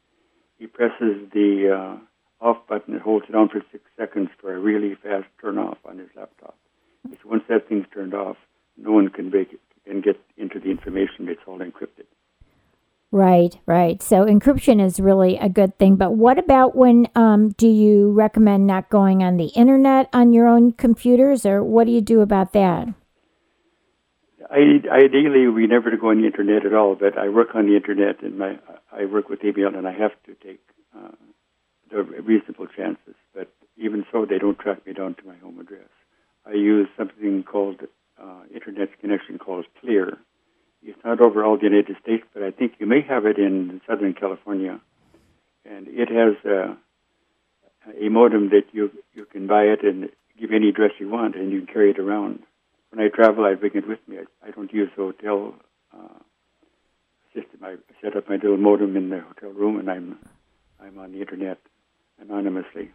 he 0.57 0.65
presses 0.65 1.29
the 1.31 1.99
uh, 2.41 2.43
off 2.43 2.57
button 2.67 2.95
and 2.95 3.01
holds 3.01 3.27
it 3.29 3.35
on 3.35 3.49
for 3.49 3.61
six 3.71 3.83
seconds 3.95 4.29
for 4.41 4.51
a 4.51 4.59
really 4.59 4.95
fast 4.95 5.27
turn 5.39 5.59
off 5.59 5.77
on 5.85 5.99
his 5.99 6.09
laptop. 6.15 6.57
Because 7.03 7.23
once 7.23 7.43
that 7.49 7.69
thing's 7.69 7.85
turned 7.93 8.15
off, 8.15 8.37
no 8.77 8.91
one 8.93 9.09
can 9.09 9.29
break 9.29 9.53
it 9.53 9.59
and 9.85 10.03
get 10.03 10.19
into 10.37 10.59
the 10.59 10.71
information. 10.71 11.29
It's 11.29 11.41
all 11.45 11.59
encrypted. 11.59 12.07
Right, 13.11 13.55
right. 13.67 14.01
So 14.01 14.25
encryption 14.25 14.83
is 14.83 14.99
really 14.99 15.37
a 15.37 15.49
good 15.49 15.77
thing. 15.77 15.97
But 15.97 16.13
what 16.13 16.39
about 16.39 16.75
when 16.75 17.07
um, 17.13 17.49
do 17.49 17.67
you 17.67 18.11
recommend 18.11 18.65
not 18.65 18.89
going 18.89 19.21
on 19.21 19.37
the 19.37 19.47
internet 19.55 20.09
on 20.13 20.33
your 20.33 20.47
own 20.47 20.71
computers, 20.71 21.45
or 21.45 21.63
what 21.63 21.85
do 21.85 21.91
you 21.91 22.01
do 22.01 22.21
about 22.21 22.53
that? 22.53 22.87
I, 24.51 24.81
ideally, 24.91 25.47
we 25.47 25.67
never 25.67 25.95
go 25.95 26.09
on 26.09 26.21
the 26.21 26.25
internet 26.27 26.65
at 26.65 26.73
all. 26.73 26.95
But 26.95 27.17
I 27.17 27.29
work 27.29 27.49
on 27.55 27.67
the 27.67 27.75
internet, 27.75 28.21
and 28.23 28.37
my 28.37 28.57
I 28.91 29.05
work 29.05 29.29
with 29.29 29.43
email, 29.43 29.75
and 29.75 29.87
I 29.87 29.93
have 29.93 30.11
to 30.25 30.33
take 30.35 30.61
uh, 30.97 31.11
the 31.91 32.03
reasonable 32.03 32.67
chances. 32.67 33.15
But 33.33 33.51
even 33.77 34.05
so, 34.11 34.25
they 34.25 34.39
don't 34.39 34.57
track 34.57 34.85
me 34.85 34.93
down 34.93 35.15
to 35.15 35.27
my 35.27 35.35
home 35.37 35.59
address. 35.59 35.89
I 36.45 36.53
use 36.53 36.87
something 36.97 37.43
called 37.43 37.81
uh, 38.21 38.41
internet 38.53 38.99
connection 38.99 39.37
called 39.37 39.65
Clear. 39.79 40.17
It's 40.81 40.99
not 41.03 41.21
over 41.21 41.43
all 41.43 41.57
the 41.57 41.65
United 41.65 41.97
States, 42.01 42.23
but 42.33 42.41
I 42.41 42.51
think 42.51 42.73
you 42.79 42.85
may 42.85 43.01
have 43.01 43.25
it 43.25 43.37
in 43.37 43.81
Southern 43.87 44.13
California, 44.13 44.79
and 45.65 45.87
it 45.89 46.09
has 46.09 46.35
uh, 46.45 46.75
a 48.01 48.09
modem 48.09 48.49
that 48.49 48.63
you 48.71 48.89
you 49.13 49.25
can 49.25 49.45
buy 49.45 49.63
it 49.63 49.83
and 49.83 50.09
give 50.39 50.51
any 50.51 50.69
address 50.69 50.91
you 50.99 51.09
want, 51.09 51.35
and 51.35 51.51
you 51.51 51.59
can 51.59 51.73
carry 51.73 51.91
it 51.91 51.99
around. 51.99 52.39
When 52.91 53.05
I 53.05 53.09
travel, 53.09 53.45
I 53.45 53.53
bring 53.55 53.73
it 53.75 53.87
with 53.87 53.99
me. 54.07 54.17
I, 54.17 54.47
I 54.47 54.51
don't 54.51 54.73
use 54.73 54.89
the 54.97 55.03
hotel 55.03 55.53
uh, 55.93 56.19
system. 57.33 57.59
I 57.63 57.75
set 58.01 58.15
up 58.15 58.27
my 58.27 58.35
little 58.35 58.57
modem 58.57 58.95
in 58.97 59.09
the 59.09 59.19
hotel 59.19 59.49
room, 59.51 59.77
and 59.79 59.89
I'm 59.89 60.17
I'm 60.81 60.97
on 60.97 61.11
the 61.11 61.19
internet 61.21 61.59
anonymously. 62.19 62.89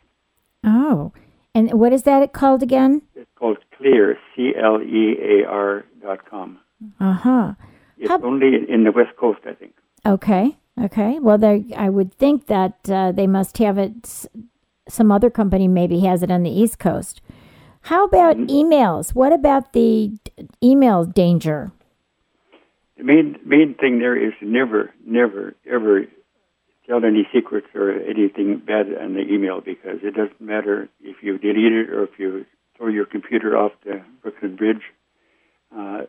Oh, 0.64 1.12
and 1.54 1.72
what 1.78 1.92
is 1.92 2.02
that 2.04 2.22
it 2.22 2.33
called 2.33 2.62
again? 2.62 3.02
It's 3.14 3.30
called 3.37 3.59
Clear, 3.76 4.18
C 4.35 4.52
L 4.61 4.83
E 4.83 5.16
A 5.20 5.48
R 5.48 5.85
dot 6.02 6.28
com. 6.28 6.59
Uh 7.00 7.12
huh. 7.12 7.54
It's 7.98 8.09
How- 8.11 8.20
only 8.22 8.68
in 8.68 8.85
the 8.85 8.92
West 8.92 9.16
Coast, 9.16 9.40
I 9.46 9.52
think. 9.54 9.74
Okay. 10.04 10.57
Okay. 10.83 11.20
Well, 11.20 11.38
they 11.38 11.64
I 11.76 11.88
would 11.88 12.12
think 12.14 12.46
that 12.48 12.74
uh, 12.90 13.12
they 13.12 13.28
must 13.28 13.59
have 13.59 13.78
it. 13.78 13.92
s- 14.04 14.26
Some 14.88 15.12
other 15.12 15.30
company 15.30 15.68
maybe 15.68 16.00
has 16.00 16.22
it 16.22 16.30
on 16.30 16.42
the 16.42 16.50
East 16.50 16.78
Coast. 16.78 17.22
How 17.84 18.06
about 18.06 18.38
emails? 18.38 19.14
What 19.14 19.34
about 19.34 19.74
the 19.74 20.10
email 20.62 21.04
danger? 21.04 21.70
The 22.96 23.04
main 23.04 23.38
main 23.44 23.74
thing 23.74 23.98
there 23.98 24.16
is 24.16 24.32
never, 24.40 24.94
never, 25.06 25.54
ever 25.70 26.06
tell 26.86 27.04
any 27.04 27.28
secrets 27.30 27.66
or 27.74 27.90
anything 27.90 28.62
bad 28.66 28.86
on 28.98 29.12
the 29.12 29.20
email 29.20 29.60
because 29.60 29.98
it 30.02 30.14
doesn't 30.14 30.40
matter 30.40 30.88
if 31.02 31.22
you 31.22 31.36
delete 31.36 31.72
it 31.72 31.90
or 31.90 32.04
if 32.04 32.18
you 32.18 32.46
throw 32.78 32.88
your 32.88 33.04
computer 33.04 33.54
off 33.54 33.72
the 33.84 34.00
Brooklyn 34.22 34.56
Bridge. 34.56 34.84
Uh, 35.70 36.04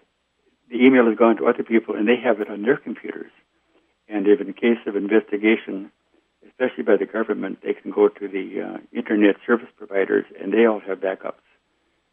the 0.70 0.78
email 0.86 1.06
has 1.08 1.18
gone 1.18 1.36
to 1.36 1.46
other 1.46 1.64
people 1.64 1.94
and 1.94 2.08
they 2.08 2.16
have 2.16 2.40
it 2.40 2.50
on 2.50 2.62
their 2.62 2.78
computers. 2.78 3.32
And 4.08 4.28
if 4.28 4.40
in 4.40 4.54
case 4.54 4.80
of 4.88 4.96
investigation, 4.96 5.92
especially 6.48 6.84
by 6.84 6.96
the 6.96 7.06
government, 7.06 7.60
they 7.64 7.74
can 7.74 7.92
go 7.92 8.08
to 8.08 8.28
the 8.30 8.62
uh, 8.62 8.78
internet 8.94 9.36
service 9.46 9.68
providers 9.78 10.24
and 10.42 10.54
they 10.54 10.66
all 10.66 10.80
have 10.80 11.00
backups. 11.00 11.45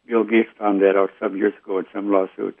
Bill 0.07 0.23
Gates 0.23 0.49
found 0.57 0.81
that 0.81 0.95
out 0.97 1.11
some 1.19 1.37
years 1.37 1.53
ago 1.63 1.79
in 1.79 1.85
some 1.93 2.11
lawsuit. 2.11 2.59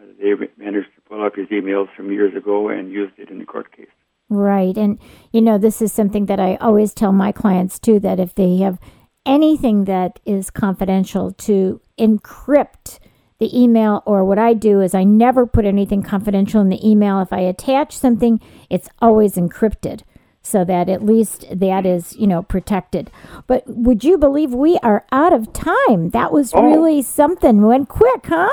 Uh, 0.00 0.06
they 0.20 0.32
managed 0.56 0.88
to 0.94 1.00
pull 1.08 1.24
up 1.24 1.36
his 1.36 1.48
emails 1.48 1.88
from 1.94 2.12
years 2.12 2.34
ago 2.36 2.68
and 2.68 2.90
used 2.90 3.18
it 3.18 3.30
in 3.30 3.38
the 3.38 3.44
court 3.44 3.74
case. 3.76 3.88
Right. 4.30 4.76
And, 4.76 4.98
you 5.32 5.40
know, 5.40 5.58
this 5.58 5.80
is 5.80 5.92
something 5.92 6.26
that 6.26 6.40
I 6.40 6.56
always 6.56 6.92
tell 6.94 7.12
my 7.12 7.32
clients 7.32 7.78
too 7.78 7.98
that 8.00 8.20
if 8.20 8.34
they 8.34 8.58
have 8.58 8.78
anything 9.24 9.84
that 9.84 10.20
is 10.24 10.50
confidential, 10.50 11.32
to 11.32 11.80
encrypt 11.98 12.98
the 13.38 13.56
email. 13.56 14.02
Or 14.06 14.24
what 14.24 14.38
I 14.38 14.54
do 14.54 14.80
is 14.80 14.94
I 14.94 15.04
never 15.04 15.46
put 15.46 15.64
anything 15.64 16.02
confidential 16.02 16.60
in 16.60 16.68
the 16.68 16.86
email. 16.86 17.20
If 17.20 17.32
I 17.32 17.40
attach 17.40 17.96
something, 17.96 18.40
it's 18.68 18.88
always 19.00 19.34
encrypted 19.34 20.02
so 20.48 20.64
that 20.64 20.88
at 20.88 21.04
least 21.04 21.44
that 21.50 21.84
is, 21.86 22.16
you 22.16 22.26
know, 22.26 22.42
protected. 22.42 23.10
But 23.46 23.62
would 23.66 24.02
you 24.04 24.16
believe 24.18 24.52
we 24.54 24.78
are 24.82 25.04
out 25.12 25.32
of 25.32 25.52
time? 25.52 26.10
That 26.10 26.32
was 26.32 26.52
Oh. 26.54 26.62
really 26.64 27.02
something. 27.02 27.62
Went 27.62 27.88
quick, 27.88 28.26
huh? 28.26 28.50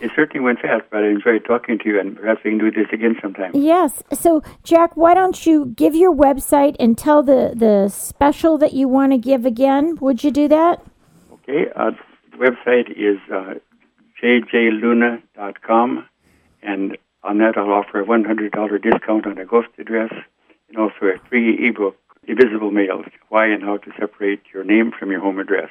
It 0.00 0.10
certainly 0.14 0.44
went 0.44 0.60
fast, 0.60 0.82
but 0.90 1.02
I 1.04 1.08
enjoyed 1.08 1.44
talking 1.46 1.78
to 1.78 1.88
you, 1.88 1.98
and 1.98 2.16
perhaps 2.16 2.42
we 2.44 2.50
can 2.50 2.58
do 2.58 2.70
this 2.70 2.88
again 2.92 3.16
sometime. 3.22 3.52
Yes. 3.54 4.02
So, 4.12 4.42
Jack, 4.62 4.96
why 4.96 5.14
don't 5.14 5.46
you 5.46 5.66
give 5.76 5.94
your 5.94 6.12
website 6.14 6.76
and 6.78 6.98
tell 6.98 7.22
the, 7.22 7.52
the 7.56 7.88
special 7.88 8.58
that 8.58 8.74
you 8.74 8.86
want 8.88 9.12
to 9.12 9.18
give 9.18 9.46
again? 9.46 9.96
Would 10.00 10.22
you 10.22 10.30
do 10.30 10.46
that? 10.48 10.82
Okay, 11.32 11.70
uh, 11.74 11.92
the 12.32 12.36
website 12.36 12.90
is 12.90 13.18
uh, 13.32 13.54
jjluna.com, 14.22 16.06
and 16.62 16.98
on 17.22 17.38
that 17.38 17.56
I'll 17.56 17.70
offer 17.72 18.00
a 18.00 18.04
$100 18.04 18.82
discount 18.82 19.26
on 19.26 19.38
a 19.38 19.44
ghost 19.46 19.68
address 19.78 20.12
and 20.68 20.78
also 20.78 21.06
a 21.06 21.28
free 21.28 21.68
ebook, 21.68 21.96
Invisible 22.26 22.70
Mail, 22.70 23.02
Why 23.28 23.46
and 23.46 23.62
How 23.62 23.76
to 23.78 23.90
Separate 23.98 24.40
Your 24.52 24.64
Name 24.64 24.92
from 24.98 25.10
Your 25.10 25.20
Home 25.20 25.38
Address. 25.38 25.70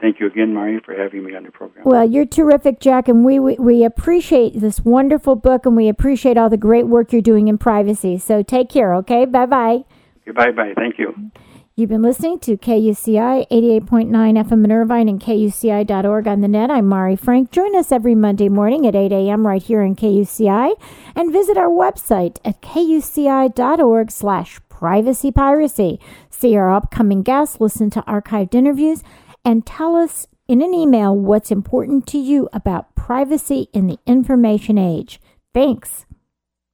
Thank 0.00 0.20
you 0.20 0.26
again, 0.26 0.54
Mari, 0.54 0.80
for 0.84 0.94
having 0.94 1.24
me 1.24 1.34
on 1.34 1.44
the 1.44 1.50
program. 1.50 1.84
Well, 1.84 2.08
you're 2.08 2.26
terrific, 2.26 2.78
Jack, 2.78 3.08
and 3.08 3.24
we, 3.24 3.38
we, 3.38 3.56
we 3.56 3.84
appreciate 3.84 4.60
this 4.60 4.80
wonderful 4.80 5.34
book 5.34 5.64
and 5.66 5.74
we 5.74 5.88
appreciate 5.88 6.36
all 6.36 6.50
the 6.50 6.58
great 6.58 6.86
work 6.86 7.12
you're 7.12 7.22
doing 7.22 7.48
in 7.48 7.58
privacy. 7.58 8.18
So, 8.18 8.42
take 8.42 8.68
care, 8.68 8.94
okay? 8.96 9.24
Bye 9.24 9.46
bye. 9.46 9.84
Okay, 10.22 10.32
bye-bye. 10.32 10.74
Thank 10.76 10.98
you. 10.98 11.30
You've 11.78 11.90
been 11.90 12.02
listening 12.02 12.40
to 12.40 12.56
KUCI 12.56 13.46
88.9 13.52 14.10
FM 14.10 14.64
in 14.64 14.72
Irvine 14.72 15.08
and 15.08 15.20
KUCI.org 15.20 16.26
on 16.26 16.40
the 16.40 16.48
net. 16.48 16.72
I'm 16.72 16.86
Mari 16.86 17.14
Frank. 17.14 17.52
Join 17.52 17.76
us 17.76 17.92
every 17.92 18.16
Monday 18.16 18.48
morning 18.48 18.84
at 18.84 18.96
8 18.96 19.12
a.m. 19.12 19.46
right 19.46 19.62
here 19.62 19.82
in 19.82 19.94
KUCI 19.94 20.72
and 21.14 21.32
visit 21.32 21.56
our 21.56 21.68
website 21.68 22.38
at 22.44 22.60
KUCI.org 22.62 24.10
slash 24.10 24.58
privacy 24.68 25.30
piracy. 25.30 26.00
See 26.30 26.56
our 26.56 26.74
upcoming 26.74 27.22
guests, 27.22 27.60
listen 27.60 27.90
to 27.90 28.02
archived 28.08 28.56
interviews, 28.56 29.04
and 29.44 29.64
tell 29.64 29.94
us 29.94 30.26
in 30.48 30.60
an 30.60 30.74
email 30.74 31.16
what's 31.16 31.52
important 31.52 32.08
to 32.08 32.18
you 32.18 32.48
about 32.52 32.96
privacy 32.96 33.68
in 33.72 33.86
the 33.86 34.00
information 34.04 34.78
age. 34.78 35.20
Thanks. 35.54 36.06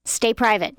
Stay 0.07 0.33
private. 0.33 0.79